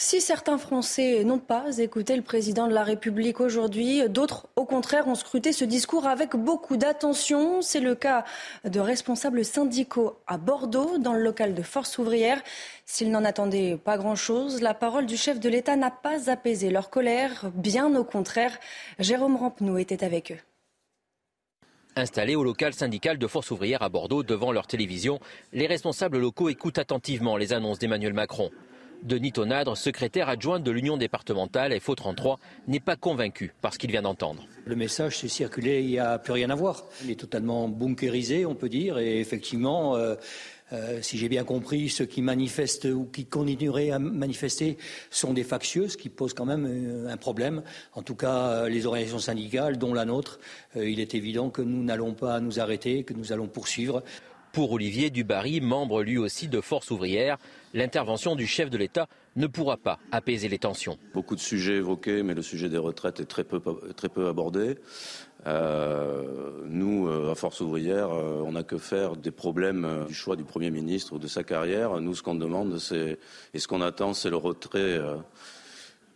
Si 0.00 0.20
certains 0.20 0.58
Français 0.58 1.24
n'ont 1.24 1.40
pas 1.40 1.78
écouté 1.78 2.14
le 2.14 2.22
président 2.22 2.68
de 2.68 2.72
la 2.72 2.84
République 2.84 3.40
aujourd'hui, 3.40 4.08
d'autres, 4.08 4.46
au 4.54 4.64
contraire, 4.64 5.08
ont 5.08 5.16
scruté 5.16 5.52
ce 5.52 5.64
discours 5.64 6.06
avec 6.06 6.36
beaucoup 6.36 6.76
d'attention. 6.76 7.62
C'est 7.62 7.80
le 7.80 7.96
cas 7.96 8.24
de 8.62 8.78
responsables 8.78 9.44
syndicaux 9.44 10.16
à 10.28 10.38
Bordeaux, 10.38 10.98
dans 10.98 11.14
le 11.14 11.20
local 11.20 11.52
de 11.52 11.62
Force 11.62 11.98
ouvrière. 11.98 12.40
S'ils 12.86 13.10
n'en 13.10 13.24
attendaient 13.24 13.76
pas 13.76 13.98
grand-chose, 13.98 14.62
la 14.62 14.72
parole 14.72 15.04
du 15.04 15.16
chef 15.16 15.40
de 15.40 15.48
l'État 15.48 15.74
n'a 15.74 15.90
pas 15.90 16.30
apaisé 16.30 16.70
leur 16.70 16.90
colère. 16.90 17.50
Bien 17.56 17.92
au 17.96 18.04
contraire, 18.04 18.56
Jérôme 19.00 19.34
Rampenou 19.34 19.78
était 19.78 20.04
avec 20.04 20.30
eux. 20.30 20.38
Installés 21.96 22.36
au 22.36 22.44
local 22.44 22.72
syndical 22.72 23.18
de 23.18 23.26
Force 23.26 23.50
ouvrière 23.50 23.82
à 23.82 23.88
Bordeaux 23.88 24.22
devant 24.22 24.52
leur 24.52 24.68
télévision, 24.68 25.18
les 25.52 25.66
responsables 25.66 26.18
locaux 26.18 26.50
écoutent 26.50 26.78
attentivement 26.78 27.36
les 27.36 27.52
annonces 27.52 27.80
d'Emmanuel 27.80 28.12
Macron. 28.12 28.52
Denis 29.02 29.32
Tonadre, 29.32 29.76
secrétaire 29.76 30.28
adjoint 30.28 30.60
de 30.60 30.70
l'Union 30.70 30.96
départementale 30.96 31.72
FO33, 31.72 32.36
n'est 32.66 32.80
pas 32.80 32.96
convaincu 32.96 33.54
par 33.60 33.72
ce 33.72 33.78
qu'il 33.78 33.90
vient 33.90 34.02
d'entendre. 34.02 34.46
Le 34.64 34.76
message 34.76 35.18
s'est 35.18 35.28
circulé, 35.28 35.80
il 35.80 35.88
n'y 35.88 35.98
a 35.98 36.18
plus 36.18 36.32
rien 36.32 36.50
à 36.50 36.54
voir. 36.54 36.84
Il 37.04 37.10
est 37.10 37.20
totalement 37.20 37.68
bunkérisé, 37.68 38.44
on 38.44 38.54
peut 38.54 38.68
dire, 38.68 38.98
et 38.98 39.20
effectivement, 39.20 39.96
euh, 39.96 40.16
euh, 40.72 41.00
si 41.00 41.16
j'ai 41.16 41.28
bien 41.28 41.44
compris, 41.44 41.88
ceux 41.88 42.06
qui 42.06 42.22
manifestent 42.22 42.86
ou 42.86 43.04
qui 43.04 43.24
continueraient 43.24 43.90
à 43.90 43.98
manifester 43.98 44.76
sont 45.10 45.32
des 45.32 45.44
factieux, 45.44 45.88
ce 45.88 45.96
qui 45.96 46.08
pose 46.08 46.34
quand 46.34 46.46
même 46.46 46.66
euh, 46.68 47.12
un 47.12 47.16
problème. 47.16 47.62
En 47.94 48.02
tout 48.02 48.16
cas, 48.16 48.68
les 48.68 48.84
organisations 48.84 49.20
syndicales, 49.20 49.78
dont 49.78 49.94
la 49.94 50.04
nôtre, 50.04 50.40
il 50.76 51.00
est 51.00 51.14
évident 51.14 51.50
que 51.50 51.62
nous 51.62 51.82
n'allons 51.82 52.14
pas 52.14 52.40
nous 52.40 52.60
arrêter, 52.60 53.04
que 53.04 53.14
nous 53.14 53.32
allons 53.32 53.46
poursuivre. 53.46 54.02
Pour 54.52 54.72
Olivier 54.72 55.10
Dubarry, 55.10 55.60
membre 55.60 56.02
lui 56.02 56.18
aussi 56.18 56.48
de 56.48 56.60
Force 56.60 56.90
ouvrière, 56.90 57.38
l'intervention 57.74 58.34
du 58.34 58.46
chef 58.46 58.70
de 58.70 58.78
l'État 58.78 59.08
ne 59.36 59.46
pourra 59.46 59.76
pas 59.76 59.98
apaiser 60.10 60.48
les 60.48 60.58
tensions. 60.58 60.98
Beaucoup 61.14 61.36
de 61.36 61.40
sujets 61.40 61.76
évoqués, 61.76 62.22
mais 62.22 62.34
le 62.34 62.42
sujet 62.42 62.68
des 62.68 62.78
retraites 62.78 63.20
est 63.20 63.26
très 63.26 63.44
peu, 63.44 63.60
très 63.96 64.08
peu 64.08 64.26
abordé. 64.28 64.76
Euh, 65.46 66.62
nous, 66.66 67.08
euh, 67.08 67.30
à 67.30 67.34
Force 67.34 67.60
ouvrière, 67.60 68.10
euh, 68.10 68.42
on 68.44 68.52
n'a 68.52 68.64
que 68.64 68.78
faire 68.78 69.16
des 69.16 69.30
problèmes 69.30 70.04
du 70.08 70.14
choix 70.14 70.34
du 70.34 70.44
Premier 70.44 70.70
ministre 70.70 71.14
ou 71.14 71.18
de 71.18 71.28
sa 71.28 71.44
carrière. 71.44 72.00
Nous, 72.00 72.14
ce 72.14 72.22
qu'on 72.22 72.34
demande, 72.34 72.78
c'est 72.78 73.18
et 73.54 73.58
ce 73.58 73.68
qu'on 73.68 73.80
attend, 73.80 74.14
c'est 74.14 74.30
le 74.30 74.36
retrait 74.36 75.00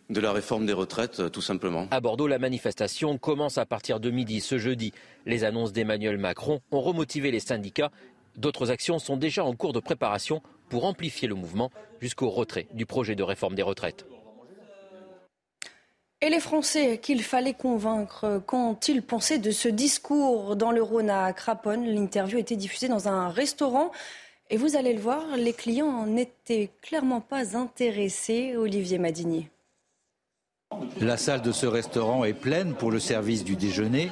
de 0.09 0.19
la 0.19 0.33
réforme 0.33 0.65
des 0.65 0.73
retraites, 0.73 1.31
tout 1.31 1.41
simplement. 1.41 1.87
À 1.91 2.01
Bordeaux, 2.01 2.27
la 2.27 2.37
manifestation 2.37 3.17
commence 3.17 3.57
à 3.57 3.65
partir 3.65 3.99
de 3.99 4.11
midi 4.11 4.41
ce 4.41 4.57
jeudi. 4.57 4.91
Les 5.25 5.45
annonces 5.45 5.71
d'Emmanuel 5.71 6.17
Macron 6.17 6.59
ont 6.71 6.81
remotivé 6.81 7.31
les 7.31 7.39
syndicats 7.39 7.91
D'autres 8.35 8.71
actions 8.71 8.99
sont 8.99 9.17
déjà 9.17 9.43
en 9.43 9.55
cours 9.55 9.73
de 9.73 9.79
préparation 9.79 10.41
pour 10.69 10.85
amplifier 10.85 11.27
le 11.27 11.35
mouvement 11.35 11.71
jusqu'au 12.01 12.29
retrait 12.29 12.67
du 12.73 12.85
projet 12.85 13.15
de 13.15 13.23
réforme 13.23 13.55
des 13.55 13.61
retraites. 13.61 14.05
Et 16.21 16.29
les 16.29 16.39
Français 16.39 16.99
qu'il 16.99 17.21
fallait 17.21 17.53
convaincre 17.53 18.41
quand 18.45 18.87
ils 18.87 19.01
pensaient 19.01 19.39
de 19.39 19.51
ce 19.51 19.67
discours 19.67 20.55
dans 20.55 20.71
le 20.71 20.81
Rhône 20.81 21.09
à 21.09 21.33
Craponne 21.33 21.85
L'interview 21.85 22.37
était 22.37 22.55
diffusée 22.55 22.87
dans 22.87 23.09
un 23.09 23.27
restaurant. 23.27 23.91
Et 24.49 24.55
vous 24.55 24.77
allez 24.77 24.93
le 24.93 25.01
voir, 25.01 25.35
les 25.35 25.51
clients 25.51 26.05
n'étaient 26.05 26.69
clairement 26.81 27.19
pas 27.19 27.57
intéressés, 27.57 28.55
Olivier 28.55 28.99
Madinier. 28.99 29.49
La 31.01 31.17
salle 31.17 31.41
de 31.41 31.51
ce 31.51 31.65
restaurant 31.65 32.23
est 32.23 32.33
pleine 32.33 32.73
pour 32.73 32.89
le 32.89 32.99
service 32.99 33.43
du 33.43 33.57
déjeuner. 33.57 34.09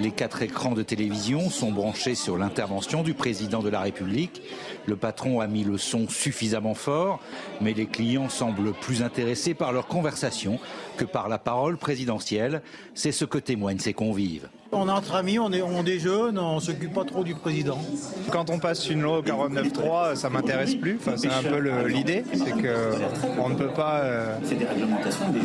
Les 0.00 0.10
quatre 0.10 0.42
écrans 0.42 0.72
de 0.72 0.82
télévision 0.82 1.50
sont 1.50 1.70
branchés 1.70 2.16
sur 2.16 2.36
l'intervention 2.36 3.04
du 3.04 3.14
président 3.14 3.62
de 3.62 3.68
la 3.68 3.80
République. 3.80 4.42
Le 4.86 4.96
patron 4.96 5.38
a 5.40 5.46
mis 5.46 5.62
le 5.62 5.78
son 5.78 6.08
suffisamment 6.08 6.74
fort, 6.74 7.20
mais 7.60 7.74
les 7.74 7.86
clients 7.86 8.28
semblent 8.28 8.72
plus 8.72 9.02
intéressés 9.02 9.54
par 9.54 9.72
leur 9.72 9.86
conversation 9.86 10.58
que 10.96 11.04
par 11.04 11.28
la 11.28 11.38
parole 11.38 11.76
présidentielle. 11.76 12.60
C'est 12.94 13.12
ce 13.12 13.24
que 13.24 13.38
témoignent 13.38 13.78
ses 13.78 13.94
convives. 13.94 14.48
On 14.76 14.88
est 14.88 14.92
entre 14.92 15.14
amis, 15.14 15.38
on, 15.38 15.52
est, 15.52 15.62
on 15.62 15.82
déjeune, 15.82 16.38
on 16.38 16.58
s'occupe 16.58 16.92
pas 16.92 17.04
trop 17.04 17.22
du 17.22 17.34
président. 17.34 17.78
Quand 18.30 18.50
on 18.50 18.58
passe 18.58 18.88
une 18.90 19.02
loi 19.02 19.18
au 19.18 19.22
49.3, 19.22 20.16
ça 20.16 20.30
m'intéresse 20.30 20.74
plus. 20.74 20.98
Enfin, 21.00 21.16
c'est 21.16 21.30
un 21.30 21.42
peu 21.42 21.58
l'idée, 21.86 22.24
c'est 22.32 22.50
qu'on 22.50 23.48
ne 23.48 23.54
peut 23.54 23.68
pas, 23.68 24.00
euh, 24.00 24.36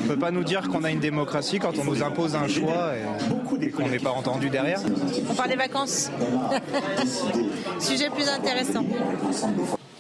peut 0.08 0.18
pas 0.18 0.32
nous 0.32 0.44
dire 0.44 0.68
qu'on 0.70 0.84
a 0.84 0.90
une 0.90 1.00
démocratie 1.00 1.60
quand 1.60 1.78
on 1.78 1.84
nous 1.84 2.02
impose 2.02 2.36
un 2.36 2.48
choix 2.48 2.94
et, 3.62 3.70
qu'on 3.70 3.88
n'est 3.88 4.00
pas 4.00 4.12
entendu 4.12 4.50
derrière. 4.50 4.80
On 5.30 5.34
parle 5.34 5.50
des 5.50 5.56
vacances. 5.56 6.12
Sujet 7.80 8.10
plus 8.10 8.28
intéressant. 8.28 8.86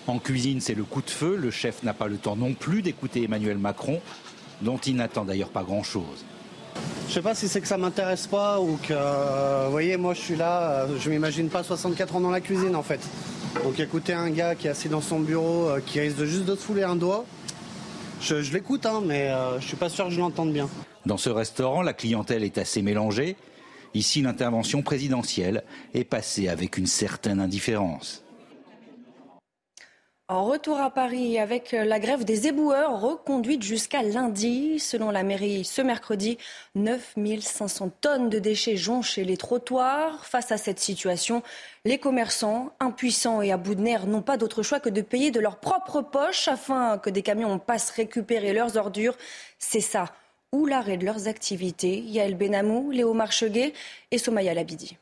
En 0.07 0.17
cuisine, 0.17 0.59
c'est 0.59 0.75
le 0.75 0.83
coup 0.83 1.01
de 1.01 1.09
feu. 1.09 1.37
Le 1.37 1.51
chef 1.51 1.83
n'a 1.83 1.93
pas 1.93 2.07
le 2.07 2.17
temps 2.17 2.35
non 2.35 2.53
plus 2.53 2.81
d'écouter 2.81 3.23
Emmanuel 3.23 3.59
Macron, 3.59 4.01
dont 4.61 4.77
il 4.77 4.95
n'attend 4.95 5.23
d'ailleurs 5.23 5.49
pas 5.49 5.63
grand-chose. 5.63 6.25
Je 7.09 7.15
sais 7.15 7.21
pas 7.23 7.33
si 7.33 7.47
c'est 7.47 7.59
que 7.59 7.67
ça 7.67 7.79
m'intéresse 7.79 8.27
pas 8.27 8.61
ou 8.61 8.77
que, 8.77 8.93
euh, 8.93 9.63
vous 9.65 9.71
voyez, 9.71 9.97
moi 9.97 10.13
je 10.13 10.21
suis 10.21 10.35
là, 10.35 10.83
euh, 10.83 10.99
je 10.99 11.09
m'imagine 11.09 11.49
pas 11.49 11.63
64 11.63 12.15
ans 12.15 12.19
dans 12.19 12.29
la 12.29 12.39
cuisine 12.39 12.75
en 12.75 12.83
fait. 12.83 12.99
Donc 13.63 13.79
écouter 13.79 14.13
un 14.13 14.29
gars 14.29 14.53
qui 14.53 14.67
est 14.67 14.69
assis 14.69 14.89
dans 14.89 15.01
son 15.01 15.19
bureau, 15.19 15.69
euh, 15.69 15.81
qui 15.83 15.99
risque 15.99 16.23
juste 16.25 16.45
de 16.45 16.55
se 16.55 16.61
fouler 16.61 16.83
un 16.83 16.95
doigt, 16.95 17.25
je, 18.21 18.35
l'écoute, 18.53 18.85
hein, 18.85 19.01
mais 19.03 19.31
je 19.59 19.65
suis 19.65 19.75
pas 19.75 19.89
sûr 19.89 20.05
que 20.05 20.11
je 20.11 20.19
l'entende 20.19 20.53
bien. 20.53 20.69
Dans 21.07 21.17
ce 21.17 21.31
restaurant, 21.31 21.81
la 21.81 21.93
clientèle 21.93 22.43
est 22.43 22.59
assez 22.59 22.83
mélangée. 22.83 23.37
Ici, 23.95 24.21
l'intervention 24.21 24.83
présidentielle 24.83 25.63
est 25.95 26.03
passée 26.03 26.47
avec 26.47 26.77
une 26.77 26.85
certaine 26.85 27.39
indifférence. 27.39 28.23
En 30.31 30.45
retour 30.45 30.79
à 30.79 30.91
Paris 30.91 31.39
avec 31.39 31.71
la 31.71 31.99
grève 31.99 32.23
des 32.23 32.45
éboueurs 32.45 33.01
reconduite 33.01 33.63
jusqu'à 33.63 34.03
lundi. 34.03 34.77
Selon 34.77 35.09
la 35.09 35.23
mairie, 35.23 35.65
ce 35.65 35.81
mercredi, 35.81 36.37
9500 36.75 37.89
tonnes 37.99 38.29
de 38.29 38.37
déchets 38.37 38.77
jonchaient 38.77 39.23
les 39.23 39.37
trottoirs. 39.37 40.27
Face 40.27 40.51
à 40.51 40.57
cette 40.57 40.77
situation, 40.79 41.41
les 41.83 41.97
commerçants, 41.97 42.71
impuissants 42.79 43.41
et 43.41 43.51
à 43.51 43.57
bout 43.57 43.73
de 43.73 43.81
nerfs, 43.81 44.05
n'ont 44.05 44.21
pas 44.21 44.37
d'autre 44.37 44.61
choix 44.61 44.79
que 44.79 44.89
de 44.89 45.01
payer 45.01 45.31
de 45.31 45.39
leur 45.39 45.57
propre 45.57 46.03
poche 46.03 46.47
afin 46.47 46.99
que 46.99 47.09
des 47.09 47.23
camions 47.23 47.57
passent 47.57 47.89
récupérer 47.89 48.53
leurs 48.53 48.77
ordures. 48.77 49.17
C'est 49.57 49.81
ça, 49.81 50.13
ou 50.51 50.67
l'arrêt 50.67 50.97
de 50.97 51.05
leurs 51.05 51.27
activités. 51.27 52.01
Yael 52.01 52.35
Benamou, 52.35 52.91
Léo 52.91 53.15
Marcheguet 53.15 53.73
et 54.11 54.19
Somaya 54.19 54.53
Labidi 54.53 54.95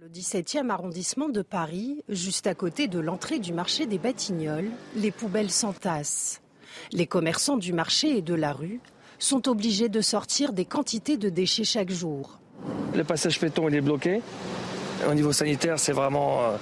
le 0.00 0.08
17e 0.08 0.70
arrondissement 0.70 1.28
de 1.28 1.42
Paris, 1.42 2.02
juste 2.08 2.46
à 2.46 2.54
côté 2.54 2.88
de 2.88 2.98
l'entrée 2.98 3.38
du 3.38 3.52
marché 3.52 3.84
des 3.84 3.98
Batignolles, 3.98 4.70
les 4.96 5.10
poubelles 5.10 5.50
s'entassent. 5.50 6.40
Les 6.90 7.06
commerçants 7.06 7.58
du 7.58 7.74
marché 7.74 8.16
et 8.16 8.22
de 8.22 8.32
la 8.32 8.54
rue 8.54 8.80
sont 9.18 9.46
obligés 9.46 9.90
de 9.90 10.00
sortir 10.00 10.54
des 10.54 10.64
quantités 10.64 11.18
de 11.18 11.28
déchets 11.28 11.64
chaque 11.64 11.90
jour. 11.90 12.38
Le 12.94 13.04
passage 13.04 13.38
péton 13.38 13.68
il 13.68 13.74
est 13.74 13.82
bloqué. 13.82 14.22
Au 15.06 15.12
niveau 15.12 15.32
sanitaire, 15.32 15.78
c'est 15.78 15.92
vraiment 15.92 16.44
euh, 16.44 16.56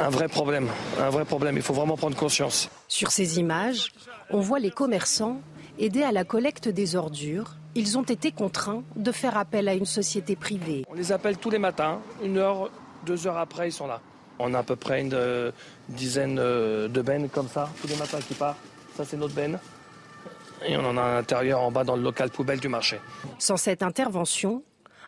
un 0.00 0.08
vrai 0.08 0.26
problème. 0.26 0.68
Un 0.98 1.10
vrai 1.10 1.24
problème. 1.24 1.56
Il 1.56 1.62
faut 1.62 1.74
vraiment 1.74 1.96
prendre 1.96 2.16
conscience. 2.16 2.68
Sur 2.88 3.12
ces 3.12 3.38
images, 3.38 3.92
on 4.30 4.40
voit 4.40 4.58
les 4.58 4.72
commerçants 4.72 5.40
aider 5.78 6.02
à 6.02 6.10
la 6.10 6.24
collecte 6.24 6.68
des 6.68 6.96
ordures 6.96 7.59
ils 7.74 7.98
ont 7.98 8.02
été 8.02 8.32
contraints 8.32 8.82
de 8.96 9.12
faire 9.12 9.36
appel 9.36 9.68
à 9.68 9.74
une 9.74 9.86
société 9.86 10.36
privée. 10.36 10.84
On 10.88 10.94
les 10.94 11.12
appelle 11.12 11.36
tous 11.36 11.50
les 11.50 11.58
matins, 11.58 12.00
une 12.22 12.38
heure, 12.38 12.70
deux 13.06 13.26
heures 13.26 13.38
après, 13.38 13.68
ils 13.68 13.72
sont 13.72 13.86
là. 13.86 14.00
On 14.38 14.54
a 14.54 14.60
à 14.60 14.62
peu 14.62 14.76
près 14.76 15.02
une 15.02 15.12
euh, 15.14 15.52
dizaine 15.88 16.38
euh, 16.38 16.88
de 16.88 17.02
bennes 17.02 17.28
comme 17.28 17.48
ça, 17.48 17.68
tous 17.80 17.88
les 17.88 17.96
matins 17.96 18.18
qui 18.26 18.34
partent. 18.34 18.58
Ça, 18.96 19.04
c'est 19.04 19.16
notre 19.16 19.34
benne. 19.34 19.58
Et 20.66 20.76
on 20.76 20.84
en 20.84 20.96
a 20.96 21.02
à 21.02 21.14
l'intérieur, 21.14 21.60
en 21.60 21.70
bas, 21.70 21.84
dans 21.84 21.96
le 21.96 22.02
local 22.02 22.30
poubelle 22.30 22.60
du 22.60 22.68
marché. 22.68 23.00
Sans 23.38 23.56
cette 23.56 23.82
intervention, 23.82 24.62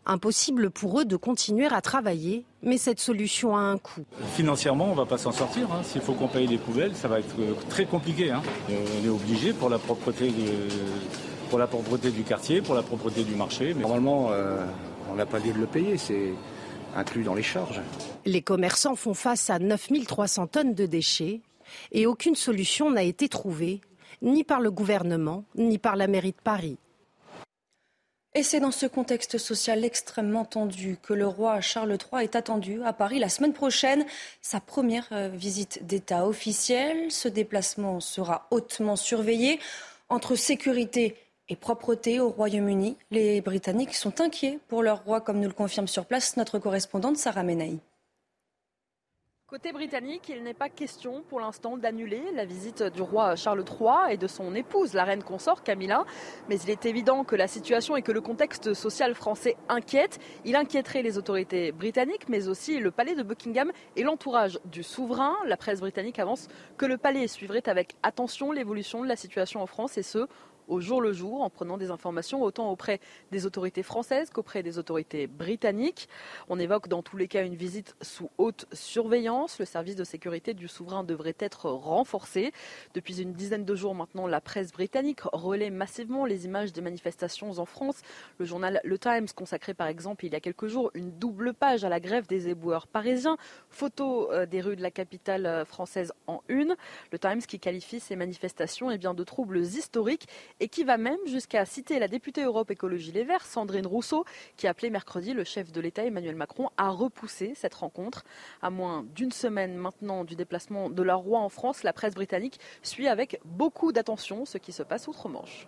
impossible 0.07 0.71
pour 0.71 1.01
eux 1.01 1.05
de 1.05 1.17
continuer 1.17 1.67
à 1.67 1.81
travailler, 1.81 2.45
mais 2.63 2.79
cette 2.79 3.01
solution 3.01 3.57
a 3.57 3.61
un 3.61 3.79
coût. 3.79 4.05
Financièrement, 4.35 4.87
on 4.87 4.93
ne 4.93 4.97
va 4.97 5.07
pas 5.07 5.19
s'en 5.19 5.33
sortir. 5.33 5.71
Hein. 5.73 5.83
S'il 5.83 6.01
faut 6.01 6.15
qu'on 6.15 6.29
paye 6.29 6.47
les 6.47 6.59
poubelles, 6.59 6.95
ça 6.95 7.09
va 7.09 7.19
être 7.19 7.35
euh, 7.39 7.55
très 7.69 7.85
compliqué. 7.85 8.31
Hein. 8.31 8.43
On 8.69 9.05
est 9.05 9.11
obligé 9.11 9.53
pour 9.53 9.69
la 9.69 9.79
propreté 9.79 10.33
pour 11.53 11.59
la 11.59 11.67
propreté 11.67 12.11
du 12.11 12.23
quartier, 12.23 12.63
pour 12.63 12.75
la 12.75 12.83
propreté 12.83 13.25
du 13.25 13.35
marché. 13.35 13.75
Mais... 13.75 13.83
Normalement, 13.83 14.31
on 15.11 15.15
n'a 15.15 15.27
pas 15.27 15.39
lieu 15.39 15.53
de 15.53 15.59
le 15.59 15.67
payer. 15.67 15.99
C'est 15.99 16.33
inclus 16.97 17.25
dans 17.25 17.35
les 17.35 17.43
charges. 17.43 17.83
Les 18.25 18.41
commerçants 18.41 18.97
font 18.97 19.13
face 19.13 19.51
à 19.51 19.59
9300 19.59 20.47
tonnes 20.47 20.73
de 20.73 20.87
déchets 20.87 21.43
et 21.93 22.07
aucune 22.07 22.37
solution 22.37 22.91
n'a 22.91 23.03
été 23.03 23.29
trouvée, 23.29 23.83
ni 24.23 24.45
par 24.45 24.63
le 24.63 24.71
gouvernement, 24.71 25.45
ni 25.55 25.77
par 25.77 25.97
la 25.97 26.07
mairie 26.07 26.33
de 26.33 26.43
Paris. 26.43 26.79
Et 28.35 28.43
c'est 28.43 28.61
dans 28.61 28.71
ce 28.71 28.87
contexte 28.87 29.37
social 29.37 29.85
extrêmement 29.85 30.47
tendu 30.47 30.97
que 31.03 31.13
le 31.13 31.27
roi 31.27 31.61
Charles 31.61 31.99
III 32.11 32.25
est 32.25 32.35
attendu 32.35 32.83
à 32.83 32.95
Paris 32.95 33.19
la 33.19 33.29
semaine 33.29 33.53
prochaine. 33.53 34.07
Sa 34.41 34.59
première 34.59 35.07
euh, 35.13 35.29
visite 35.29 35.87
d'État 35.87 36.27
officielle. 36.27 37.13
Ce 37.13 37.29
déplacement 37.29 38.01
sera 38.01 38.49
hautement 38.51 38.97
surveillé 38.97 39.61
entre 40.09 40.35
sécurité 40.35 41.15
et 41.53 41.57
propreté 41.57 42.19
au 42.19 42.31
Royaume-Uni. 42.31 42.97
Les 43.11 43.43
Britanniques 43.43 43.95
sont 43.95 44.23
inquiets 44.23 44.59
pour 44.69 44.83
leur 44.83 45.05
roi, 45.05 45.21
comme 45.21 45.39
nous 45.39 45.49
le 45.49 45.55
confirme 45.55 45.87
sur 45.87 46.07
place 46.07 46.39
notre 46.39 46.59
correspondante 46.59 47.19
Sarah 47.19 47.43
Menaï. 47.43 47.79
Côté 49.47 49.71
britannique, 49.71 50.31
il 50.31 50.43
n'est 50.43 50.55
pas 50.55 50.71
question 50.71 51.23
pour 51.29 51.39
l'instant 51.39 51.77
d'annuler 51.77 52.23
la 52.35 52.47
visite 52.47 52.83
du 52.85 53.03
roi 53.03 53.37
Charles 53.37 53.67
III 53.69 54.15
et 54.15 54.17
de 54.17 54.27
son 54.27 54.55
épouse, 54.55 54.95
la 54.95 55.05
reine 55.05 55.23
consort 55.23 55.63
Camilla. 55.63 56.07
Mais 56.49 56.59
il 56.59 56.71
est 56.71 56.87
évident 56.87 57.23
que 57.23 57.37
la 57.37 57.47
situation 57.47 57.95
et 57.95 58.01
que 58.01 58.13
le 58.13 58.23
contexte 58.23 58.73
social 58.73 59.15
français 59.15 59.59
inquiète. 59.69 60.19
Il 60.47 60.57
inquiéterait 60.57 61.03
les 61.03 61.19
autorités 61.19 61.71
britanniques, 61.71 62.31
mais 62.31 62.49
aussi 62.49 62.79
le 62.79 62.91
palais 62.91 63.15
de 63.15 63.23
Buckingham 63.23 63.73
et 63.95 64.05
l'entourage 64.05 64.59
du 64.65 64.83
souverain. 64.83 65.37
La 65.45 65.59
presse 65.59 65.81
britannique 65.81 66.19
avance 66.19 66.49
que 66.79 66.87
le 66.87 66.97
palais 66.97 67.29
suivrait 67.29 67.69
avec 67.69 67.97
attention 68.03 68.53
l'évolution 68.53 69.03
de 69.03 69.07
la 69.07 69.17
situation 69.17 69.61
en 69.61 69.67
France 69.67 69.99
et 69.99 70.03
ce, 70.03 70.29
au 70.69 70.81
jour 70.81 71.01
le 71.01 71.13
jour 71.13 71.43
en 71.43 71.51
prenant 71.51 71.79
des 71.79 71.91
informations 71.91 72.43
autant 72.43 72.71
auprès 72.71 73.01
des 73.31 73.47
autorités 73.47 73.83
françaises 73.83 74.31
qu'auprès 74.31 74.63
des 74.63 74.79
autorités 74.79 75.27
britanniques. 75.27 76.09
On 76.49 76.59
évoque 76.59 76.89
dans 76.89 77.03
tous 77.03 77.17
les 77.17 77.29
cas 77.29 77.45
une 77.45 77.55
visite 77.55 77.95
sous 78.01 78.31
haute 78.39 78.67
surveillance. 78.73 79.59
Le 79.59 79.65
service 79.65 79.97
de 79.97 80.05
sécurité 80.05 80.55
du 80.55 80.69
souverain 80.69 81.05
devrait 81.05 81.37
être 81.39 81.71
renforcé. 81.71 82.53
Depuis 82.95 83.21
une 83.21 83.33
dizaine 83.33 83.65
de 83.65 83.75
jours 83.75 83.95
maintenant, 83.95 84.27
la 84.27 84.41
presse 84.41 84.73
britannique 84.73 85.21
relaie 85.33 85.71
massivement 85.71 86.25
les 86.25 86.45
images 86.45 86.73
des 86.73 86.81
manifestations 86.81 87.59
en 87.59 87.65
France. 87.65 88.01
Le 88.39 88.45
journal 88.45 88.81
Le 88.85 88.99
Times 88.99 89.29
consacrait 89.35 89.75
par 89.75 89.87
exemple 89.87 90.25
il 90.25 90.33
y 90.33 90.37
a 90.37 90.41
quelques 90.41 90.67
jours 90.67 90.91
une 90.95 91.11
double 91.13 91.55
page 91.55 91.85
à 91.85 91.89
la 91.89 92.01
grève 92.01 92.27
des 92.27 92.49
éboueurs 92.49 92.87
parisiens. 92.87 93.37
Photo 93.71 94.31
euh, 94.33 94.47
des 94.47 94.61
rues 94.61 94.77
de 94.77 94.83
la 94.83 94.91
capitale 94.91 95.47
euh, 95.47 95.65
française 95.65 96.13
en 96.27 96.43
une. 96.49 96.77
Le 97.11 97.19
Times 97.19 97.43
qui 97.43 97.59
qualifie 97.59 98.01
ces 98.01 98.17
manifestations 98.17 98.91
eh 98.91 98.99
bien, 98.99 99.15
de 99.15 99.25
troubles 99.25 99.59
historiques 99.59 100.29
et 100.63 100.69
qui 100.69 100.85
va 100.85 100.97
même 100.97 101.19
jusqu'à 101.27 101.65
citer 101.65 101.99
la 101.99 102.07
députée 102.07 102.45
Europe 102.45 102.71
Écologie 102.71 103.11
Les 103.11 103.25
Verts, 103.25 103.45
Sandrine 103.45 103.85
Rousseau, 103.85 104.25
qui 104.57 104.69
a 104.69 104.71
appelé 104.71 104.91
mercredi 104.91 105.33
le 105.33 105.43
chef 105.43 105.73
de 105.73 105.81
l'État 105.81 106.05
Emmanuel 106.05 106.37
Macron 106.37 106.71
à 106.77 106.91
repousser 106.91 107.55
cette 107.57 107.75
rencontre. 107.75 108.23
À 108.63 108.71
moins 108.71 109.05
d'une 109.17 109.33
semaine 109.33 109.75
maintenant 109.75 110.23
du 110.23 110.37
déplacement 110.37 110.89
de 110.89 111.03
la 111.03 111.17
roi 111.17 111.41
en 111.41 111.49
France, 111.49 111.83
la 111.83 111.93
presse 111.93 112.15
britannique 112.15 112.61
suit 112.85 113.09
avec 113.09 113.41
beaucoup 113.45 113.91
d'attention 113.91 114.45
ce 114.45 114.57
qui 114.57 114.71
se 114.71 114.85
passe 114.85 115.09
outre-Manche. 115.09 115.67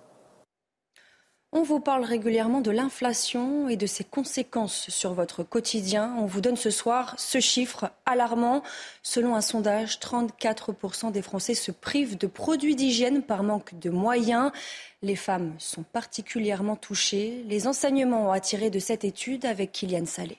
On 1.57 1.63
vous 1.63 1.79
parle 1.79 2.03
régulièrement 2.03 2.61
de 2.61 2.73
l'inflation 2.73 3.69
et 3.69 3.77
de 3.77 3.87
ses 3.87 4.03
conséquences 4.03 4.90
sur 4.90 5.14
votre 5.14 5.45
quotidien. 5.45 6.12
On 6.19 6.27
vous 6.27 6.40
donne 6.40 6.57
ce 6.57 6.71
soir 6.71 7.14
ce 7.17 7.38
chiffre 7.38 7.93
alarmant. 8.07 8.64
Selon 9.05 9.37
un 9.37 9.40
sondage, 9.40 10.01
34% 10.01 11.12
des 11.12 11.23
Français 11.23 11.55
se 11.55 11.71
privent 11.71 12.19
de 12.19 12.27
produits 12.27 12.75
d'hygiène 12.75 13.23
par 13.23 13.45
manque 13.45 13.79
de 13.79 13.88
moyens. 13.88 14.51
Les 15.01 15.14
femmes 15.14 15.55
sont 15.59 15.85
particulièrement 15.85 16.75
touchées. 16.75 17.45
Les 17.47 17.69
enseignements 17.69 18.31
ont 18.31 18.33
attiré 18.33 18.69
de 18.69 18.81
cette 18.81 19.05
étude 19.05 19.45
avec 19.45 19.71
Kylian 19.71 20.07
Salé. 20.07 20.38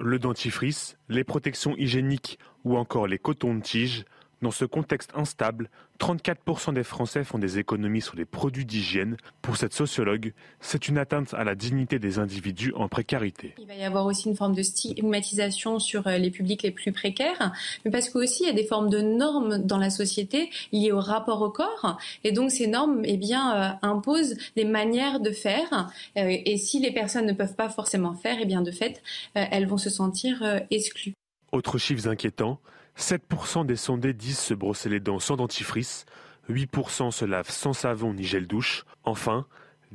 Le 0.00 0.18
dentifrice, 0.18 0.98
les 1.08 1.24
protections 1.24 1.74
hygiéniques 1.78 2.38
ou 2.64 2.76
encore 2.76 3.06
les 3.06 3.18
cotons 3.18 3.54
de 3.54 3.62
tige 3.62 4.04
dans 4.44 4.50
ce 4.50 4.66
contexte 4.66 5.10
instable, 5.14 5.70
34% 6.00 6.74
des 6.74 6.84
Français 6.84 7.24
font 7.24 7.38
des 7.38 7.58
économies 7.58 8.02
sur 8.02 8.14
les 8.14 8.26
produits 8.26 8.66
d'hygiène. 8.66 9.16
Pour 9.40 9.56
cette 9.56 9.72
sociologue, 9.72 10.34
c'est 10.60 10.86
une 10.86 10.98
atteinte 10.98 11.32
à 11.32 11.44
la 11.44 11.54
dignité 11.54 11.98
des 11.98 12.18
individus 12.18 12.72
en 12.76 12.88
précarité. 12.88 13.54
Il 13.58 13.66
va 13.66 13.74
y 13.74 13.84
avoir 13.84 14.04
aussi 14.04 14.28
une 14.28 14.36
forme 14.36 14.54
de 14.54 14.62
stigmatisation 14.62 15.78
sur 15.78 16.06
euh, 16.06 16.18
les 16.18 16.30
publics 16.30 16.62
les 16.62 16.72
plus 16.72 16.92
précaires, 16.92 17.52
mais 17.84 17.90
parce 17.90 18.10
qu'aussi 18.10 18.42
il 18.42 18.46
y 18.48 18.50
a 18.50 18.54
des 18.54 18.66
formes 18.66 18.90
de 18.90 19.00
normes 19.00 19.58
dans 19.58 19.78
la 19.78 19.88
société 19.88 20.50
liées 20.72 20.92
au 20.92 21.00
rapport 21.00 21.40
au 21.40 21.50
corps, 21.50 21.98
et 22.22 22.32
donc 22.32 22.50
ces 22.50 22.66
normes 22.66 23.00
eh 23.04 23.16
bien, 23.16 23.56
euh, 23.56 23.72
imposent 23.80 24.36
des 24.56 24.64
manières 24.66 25.20
de 25.20 25.30
faire, 25.30 25.90
euh, 26.18 26.26
et 26.28 26.58
si 26.58 26.80
les 26.80 26.92
personnes 26.92 27.26
ne 27.26 27.32
peuvent 27.32 27.56
pas 27.56 27.70
forcément 27.70 28.14
faire, 28.14 28.36
eh 28.40 28.44
bien, 28.44 28.60
de 28.60 28.70
fait, 28.70 29.02
elles 29.34 29.66
vont 29.66 29.78
se 29.78 29.88
sentir 29.88 30.42
exclues. 30.70 31.14
Autres 31.52 31.78
chiffres 31.78 32.08
inquiétants, 32.08 32.60
7% 32.98 33.66
des 33.66 33.76
sondés 33.76 34.12
disent 34.12 34.38
se 34.38 34.54
brosser 34.54 34.88
les 34.88 35.00
dents 35.00 35.18
sans 35.18 35.36
dentifrice, 35.36 36.06
8% 36.48 37.10
se 37.10 37.24
lavent 37.24 37.50
sans 37.50 37.72
savon 37.72 38.14
ni 38.14 38.24
gel 38.24 38.46
douche. 38.46 38.84
Enfin, 39.04 39.46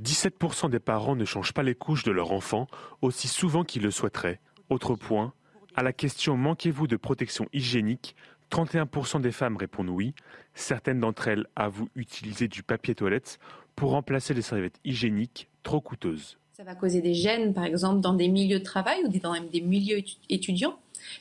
17% 0.01 0.69
des 0.69 0.79
parents 0.79 1.15
ne 1.15 1.25
changent 1.25 1.53
pas 1.53 1.63
les 1.63 1.75
couches 1.75 2.03
de 2.03 2.11
leur 2.11 2.31
enfant 2.31 2.67
aussi 3.01 3.27
souvent 3.27 3.63
qu'ils 3.63 3.83
le 3.83 3.91
souhaiteraient. 3.91 4.39
Autre 4.69 4.95
point, 4.95 5.33
à 5.75 5.83
la 5.83 5.93
question 5.93 6.37
manquez-vous 6.37 6.87
de 6.87 6.97
protection 6.97 7.47
hygiénique? 7.53 8.15
31% 8.51 9.21
des 9.21 9.31
femmes 9.31 9.57
répondent 9.57 9.89
oui. 9.89 10.13
Certaines 10.53 10.99
d'entre 10.99 11.27
elles 11.27 11.47
avouent 11.55 11.89
utiliser 11.95 12.47
du 12.47 12.63
papier 12.63 12.95
toilette 12.95 13.39
pour 13.75 13.91
remplacer 13.91 14.33
les 14.33 14.41
serviettes 14.41 14.79
hygiéniques 14.83 15.49
trop 15.63 15.81
coûteuses. 15.81 16.37
Ça 16.59 16.65
va 16.65 16.75
causer 16.75 16.99
des 16.99 17.13
gènes, 17.13 17.53
par 17.53 17.63
exemple, 17.63 18.01
dans 18.01 18.13
des 18.13 18.27
milieux 18.27 18.59
de 18.59 18.65
travail 18.65 19.01
ou 19.05 19.07
dans 19.07 19.33
des 19.41 19.61
milieux 19.61 20.03
étudiants 20.27 20.77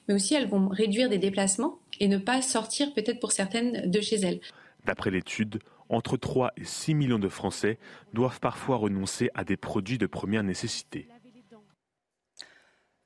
mais 0.08 0.14
aussi 0.14 0.34
elles 0.34 0.48
vont 0.48 0.66
réduire 0.66 1.08
des 1.08 1.18
déplacements 1.18 1.78
et 2.00 2.08
ne 2.08 2.18
pas 2.18 2.42
sortir 2.42 2.92
peut-être 2.92 3.20
pour 3.20 3.30
certaines 3.30 3.88
de 3.88 4.00
chez 4.00 4.16
elles. 4.16 4.40
D'après 4.84 5.12
l'étude, 5.12 5.60
entre 5.88 6.16
3 6.16 6.52
et 6.56 6.64
6 6.64 6.94
millions 6.94 7.20
de 7.20 7.28
Français 7.28 7.78
doivent 8.12 8.40
parfois 8.40 8.78
renoncer 8.78 9.30
à 9.34 9.44
des 9.44 9.56
produits 9.56 9.96
de 9.96 10.06
première 10.06 10.42
nécessité. 10.42 11.06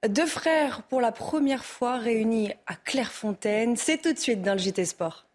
Deux 0.09 0.25
frères 0.27 0.85
pour 0.85 1.03
la 1.03 1.13
première 1.13 1.67
fois 1.67 1.99
réunis 1.99 2.51
à 2.67 2.75
Clairefontaine, 2.75 3.77
c'est 3.77 4.01
tout 4.01 4.15
de 4.15 4.19
suite 4.19 4.41
dans 4.41 4.55
le 4.55 4.59
JT 4.59 4.87
Sport. 4.87 5.27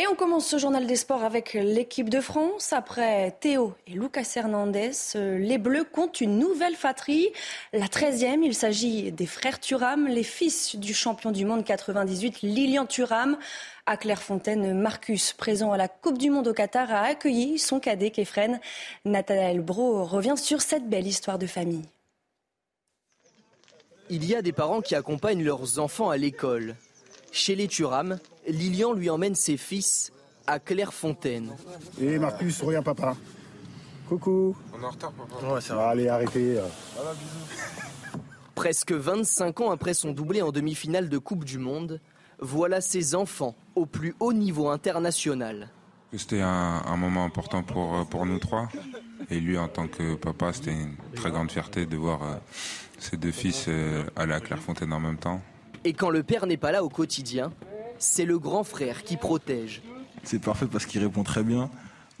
Et 0.00 0.06
on 0.06 0.14
commence 0.14 0.46
ce 0.46 0.58
journal 0.58 0.86
des 0.86 0.94
sports 0.94 1.24
avec 1.24 1.54
l'équipe 1.54 2.08
de 2.08 2.20
France. 2.20 2.72
Après 2.72 3.32
Théo 3.40 3.74
et 3.88 3.94
Lucas 3.94 4.30
Hernandez, 4.36 4.92
les 5.16 5.58
Bleus 5.58 5.82
comptent 5.82 6.20
une 6.20 6.38
nouvelle 6.38 6.76
fatrie. 6.76 7.30
La 7.72 7.86
13e, 7.86 8.44
il 8.44 8.54
s'agit 8.54 9.10
des 9.10 9.26
frères 9.26 9.58
Thuram, 9.58 10.06
les 10.06 10.22
fils 10.22 10.76
du 10.76 10.94
champion 10.94 11.32
du 11.32 11.44
monde 11.44 11.64
98, 11.64 12.42
Lilian 12.42 12.86
Thuram. 12.86 13.38
À 13.86 13.96
Clairefontaine, 13.96 14.72
Marcus, 14.80 15.32
présent 15.32 15.72
à 15.72 15.76
la 15.76 15.88
Coupe 15.88 16.18
du 16.18 16.30
Monde 16.30 16.46
au 16.46 16.54
Qatar, 16.54 16.92
a 16.92 17.00
accueilli 17.00 17.58
son 17.58 17.80
cadet 17.80 18.12
Kefren. 18.12 18.60
Nathanaël 19.04 19.60
Bro 19.60 20.04
revient 20.04 20.36
sur 20.36 20.60
cette 20.60 20.88
belle 20.88 21.08
histoire 21.08 21.40
de 21.40 21.48
famille. 21.48 21.82
Il 24.10 24.24
y 24.24 24.36
a 24.36 24.42
des 24.42 24.52
parents 24.52 24.80
qui 24.80 24.94
accompagnent 24.94 25.42
leurs 25.42 25.80
enfants 25.80 26.08
à 26.08 26.16
l'école. 26.16 26.76
Chez 27.32 27.56
les 27.56 27.66
Thuram, 27.68 28.18
Lilian 28.48 28.92
lui 28.92 29.10
emmène 29.10 29.34
ses 29.34 29.56
fils 29.56 30.12
à 30.46 30.58
Clairefontaine. 30.58 31.50
Et 32.00 32.18
Marcus, 32.18 32.60
reviens 32.62 32.82
papa. 32.82 33.16
Coucou. 34.08 34.56
On 34.74 34.82
est 34.82 34.84
en 34.84 34.90
retard 34.90 35.12
papa. 35.12 35.46
Ouais, 35.46 35.60
ça 35.60 35.74
va. 35.74 35.88
Allez, 35.88 36.08
arrêtez. 36.08 36.60
Presque 38.54 38.92
25 38.92 39.60
ans 39.60 39.70
après 39.70 39.94
son 39.94 40.12
doublé 40.12 40.42
en 40.42 40.50
demi-finale 40.50 41.08
de 41.08 41.18
Coupe 41.18 41.44
du 41.44 41.58
Monde, 41.58 42.00
voilà 42.40 42.80
ses 42.80 43.14
enfants 43.14 43.54
au 43.74 43.86
plus 43.86 44.14
haut 44.20 44.32
niveau 44.32 44.68
international. 44.68 45.68
C'était 46.16 46.40
un, 46.40 46.96
moment 46.96 47.24
important 47.24 47.62
pour, 47.62 48.06
pour 48.08 48.24
nous 48.24 48.38
trois. 48.38 48.68
Et 49.30 49.40
lui, 49.40 49.58
en 49.58 49.68
tant 49.68 49.88
que 49.88 50.14
papa, 50.14 50.52
c'était 50.54 50.72
une 50.72 50.96
très 51.14 51.30
grande 51.30 51.50
fierté 51.50 51.84
de 51.84 51.96
voir 51.96 52.22
euh, 52.22 52.36
ses 52.98 53.18
deux 53.18 53.30
fils 53.30 53.66
euh, 53.68 54.04
aller 54.16 54.32
à 54.32 54.40
Clairefontaine 54.40 54.92
en 54.92 55.00
même 55.00 55.18
temps. 55.18 55.42
Et 55.84 55.92
quand 55.92 56.08
le 56.08 56.22
père 56.22 56.46
n'est 56.46 56.56
pas 56.56 56.72
là 56.72 56.82
au 56.82 56.88
quotidien, 56.88 57.52
c'est 57.98 58.24
le 58.24 58.38
grand 58.38 58.64
frère 58.64 59.02
qui 59.02 59.16
protège. 59.16 59.82
C'est 60.24 60.40
parfait 60.40 60.66
parce 60.66 60.86
qu'il 60.86 61.02
répond 61.02 61.22
très 61.22 61.42
bien. 61.42 61.70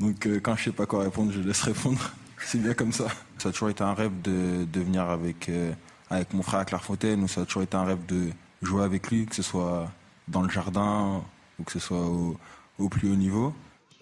Donc 0.00 0.26
euh, 0.26 0.40
quand 0.40 0.56
je 0.56 0.64
sais 0.64 0.72
pas 0.72 0.86
quoi 0.86 1.02
répondre, 1.02 1.32
je 1.32 1.40
laisse 1.40 1.62
répondre. 1.62 2.12
C'est 2.40 2.58
bien 2.62 2.72
comme 2.72 2.92
ça. 2.92 3.08
Ça 3.38 3.48
a 3.48 3.52
toujours 3.52 3.68
été 3.68 3.82
un 3.82 3.94
rêve 3.94 4.12
de, 4.22 4.64
de 4.64 4.80
venir 4.80 5.02
avec, 5.02 5.48
euh, 5.48 5.72
avec 6.08 6.32
mon 6.32 6.42
frère 6.42 6.60
à 6.60 6.64
Clairefontaine, 6.64 7.24
ou 7.24 7.26
ça 7.26 7.40
a 7.40 7.44
toujours 7.44 7.62
été 7.62 7.76
un 7.76 7.84
rêve 7.84 8.06
de 8.06 8.28
jouer 8.62 8.84
avec 8.84 9.10
lui, 9.10 9.26
que 9.26 9.34
ce 9.34 9.42
soit 9.42 9.90
dans 10.28 10.42
le 10.42 10.48
jardin 10.48 11.24
ou 11.58 11.64
que 11.64 11.72
ce 11.72 11.80
soit 11.80 12.06
au, 12.06 12.36
au 12.78 12.88
plus 12.88 13.10
haut 13.10 13.16
niveau. 13.16 13.52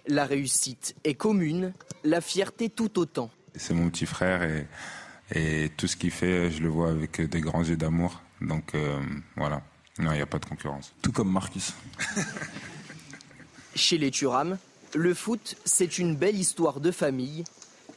La 0.06 0.26
réussite 0.26 0.94
est 1.04 1.14
commune, 1.14 1.72
la 2.04 2.20
fierté 2.20 2.68
tout 2.68 2.98
autant. 2.98 3.30
C'est 3.54 3.72
mon 3.72 3.88
petit 3.88 4.04
frère 4.04 4.42
et, 4.42 4.66
et 5.34 5.70
tout 5.76 5.86
ce 5.86 5.96
qu'il 5.96 6.10
fait, 6.10 6.50
je 6.50 6.62
le 6.62 6.68
vois 6.68 6.90
avec 6.90 7.20
des 7.22 7.40
grands 7.40 7.64
yeux 7.64 7.78
d'amour. 7.78 8.20
Donc 8.42 8.74
euh, 8.74 9.00
voilà, 9.36 9.62
non, 9.98 10.12
il 10.12 10.16
n'y 10.16 10.22
a 10.22 10.26
pas 10.26 10.38
de 10.38 10.44
concurrence. 10.44 10.92
Tout 11.02 11.12
comme 11.12 11.30
Marcus. 11.30 11.72
Chez 13.74 13.98
les 13.98 14.10
Turam, 14.10 14.58
le 14.94 15.14
foot, 15.14 15.56
c'est 15.64 15.98
une 15.98 16.16
belle 16.16 16.36
histoire 16.36 16.80
de 16.80 16.90
famille. 16.90 17.44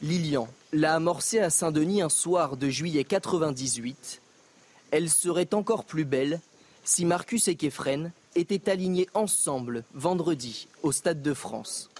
Lilian 0.02 0.48
l'a 0.72 0.94
amorcé 0.94 1.40
à 1.40 1.50
Saint-Denis 1.50 2.00
un 2.02 2.08
soir 2.08 2.56
de 2.56 2.68
juillet 2.68 3.04
98. 3.04 4.22
Elle 4.90 5.10
serait 5.10 5.52
encore 5.54 5.84
plus 5.84 6.04
belle 6.04 6.40
si 6.84 7.04
Marcus 7.04 7.48
et 7.48 7.54
Kefren 7.54 8.12
étaient 8.34 8.70
alignés 8.70 9.08
ensemble 9.14 9.84
vendredi 9.94 10.68
au 10.82 10.92
Stade 10.92 11.22
de 11.22 11.34
France. 11.34 11.90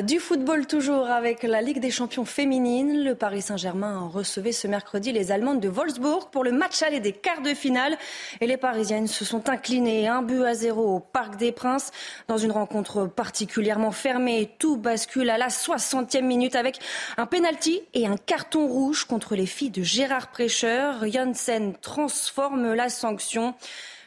Du 0.00 0.20
football 0.20 0.66
toujours 0.66 1.10
avec 1.10 1.42
la 1.42 1.60
Ligue 1.60 1.78
des 1.78 1.90
champions 1.90 2.24
féminines. 2.24 3.04
Le 3.04 3.14
Paris 3.14 3.42
Saint-Germain 3.42 4.08
recevait 4.10 4.52
ce 4.52 4.66
mercredi 4.66 5.12
les 5.12 5.32
Allemandes 5.32 5.60
de 5.60 5.68
Wolfsburg 5.68 6.30
pour 6.30 6.44
le 6.44 6.50
match 6.50 6.82
aller 6.82 6.98
des 6.98 7.12
quarts 7.12 7.42
de 7.42 7.52
finale. 7.52 7.98
Et 8.40 8.46
les 8.46 8.56
Parisiennes 8.56 9.06
se 9.06 9.26
sont 9.26 9.50
inclinées 9.50 10.08
un 10.08 10.22
but 10.22 10.44
à 10.44 10.54
zéro 10.54 10.96
au 10.96 10.98
Parc 10.98 11.36
des 11.36 11.52
Princes. 11.52 11.90
Dans 12.26 12.38
une 12.38 12.52
rencontre 12.52 13.06
particulièrement 13.06 13.92
fermée, 13.92 14.54
tout 14.58 14.78
bascule 14.78 15.28
à 15.28 15.36
la 15.36 15.48
60e 15.48 16.22
minute 16.22 16.56
avec 16.56 16.78
un 17.18 17.26
penalty 17.26 17.82
et 17.92 18.06
un 18.06 18.16
carton 18.16 18.66
rouge 18.66 19.04
contre 19.04 19.36
les 19.36 19.46
filles 19.46 19.68
de 19.68 19.82
Gérard 19.82 20.28
Prêcheur. 20.28 21.04
Janssen 21.06 21.74
transforme 21.82 22.72
la 22.72 22.88
sanction. 22.88 23.54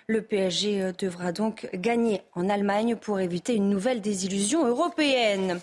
Le 0.07 0.21
PSG 0.21 0.81
euh, 0.81 0.91
devra 0.91 1.31
donc 1.31 1.67
gagner 1.73 2.21
en 2.35 2.47
Allemagne 2.47 2.95
pour 2.95 3.19
éviter 3.19 3.55
une 3.55 3.69
nouvelle 3.69 4.01
désillusion 4.01 4.67
européenne. 4.67 5.59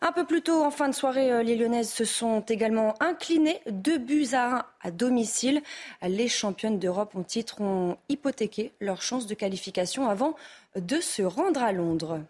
Un 0.00 0.10
peu 0.10 0.24
plus 0.24 0.40
tôt, 0.40 0.64
en 0.64 0.70
fin 0.70 0.88
de 0.88 0.94
soirée, 0.94 1.30
euh, 1.30 1.42
les 1.42 1.54
Lyonnaises 1.54 1.90
se 1.90 2.06
sont 2.06 2.40
également 2.40 2.94
inclinées. 3.00 3.60
Deux 3.70 3.98
buts 3.98 4.28
à 4.32 4.56
un 4.56 4.64
à 4.80 4.90
domicile. 4.90 5.62
Les 6.00 6.28
championnes 6.28 6.78
d'Europe 6.78 7.14
en 7.14 7.24
titre 7.24 7.60
ont 7.60 7.98
hypothéqué 8.08 8.72
leur 8.80 9.02
chance 9.02 9.26
de 9.26 9.34
qualification 9.34 10.08
avant 10.08 10.34
de 10.76 11.00
se 11.00 11.22
rendre 11.22 11.62
à 11.62 11.72
Londres. 11.72 12.20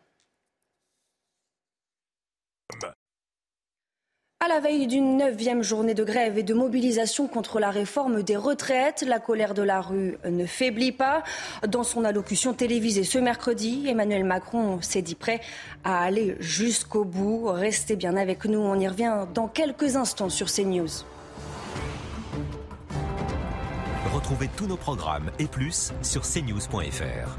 À 4.44 4.48
la 4.48 4.61
veille 4.61 4.87
d'une 4.87 5.16
neuvième 5.16 5.62
journée 5.62 5.94
de 5.94 6.04
grève 6.04 6.37
et 6.37 6.42
de 6.42 6.52
mobilisation 6.52 7.28
contre 7.28 7.61
la 7.61 7.70
réforme 7.70 8.22
des 8.22 8.37
retraites, 8.37 9.02
la 9.07 9.18
colère 9.18 9.54
de 9.54 9.62
la 9.62 9.80
rue 9.80 10.18
ne 10.28 10.44
faiblit 10.44 10.92
pas. 10.92 11.22
Dans 11.66 11.83
son 11.83 12.04
allocution 12.04 12.52
télévisée 12.52 13.04
ce 13.04 13.18
mercredi, 13.18 13.87
Emmanuel 13.88 14.22
Macron 14.24 14.83
s'est 14.83 15.00
dit 15.00 15.14
prêt 15.14 15.40
à 15.83 16.02
aller 16.02 16.37
jusqu'au 16.40 17.04
bout. 17.04 17.44
Restez 17.46 17.96
bien 17.96 18.18
avec 18.18 18.44
nous, 18.44 18.59
on 18.59 18.78
y 18.78 18.87
revient 18.87 19.24
dans 19.33 19.48
quelques 19.48 19.96
instants 19.96 20.28
sur 20.28 20.52
CNews. 20.52 20.90
Retrouvez 24.12 24.50
tous 24.54 24.66
nos 24.66 24.76
programmes 24.76 25.30
et 25.38 25.46
plus 25.46 25.94
sur 26.02 26.20
cnews.fr. 26.20 27.38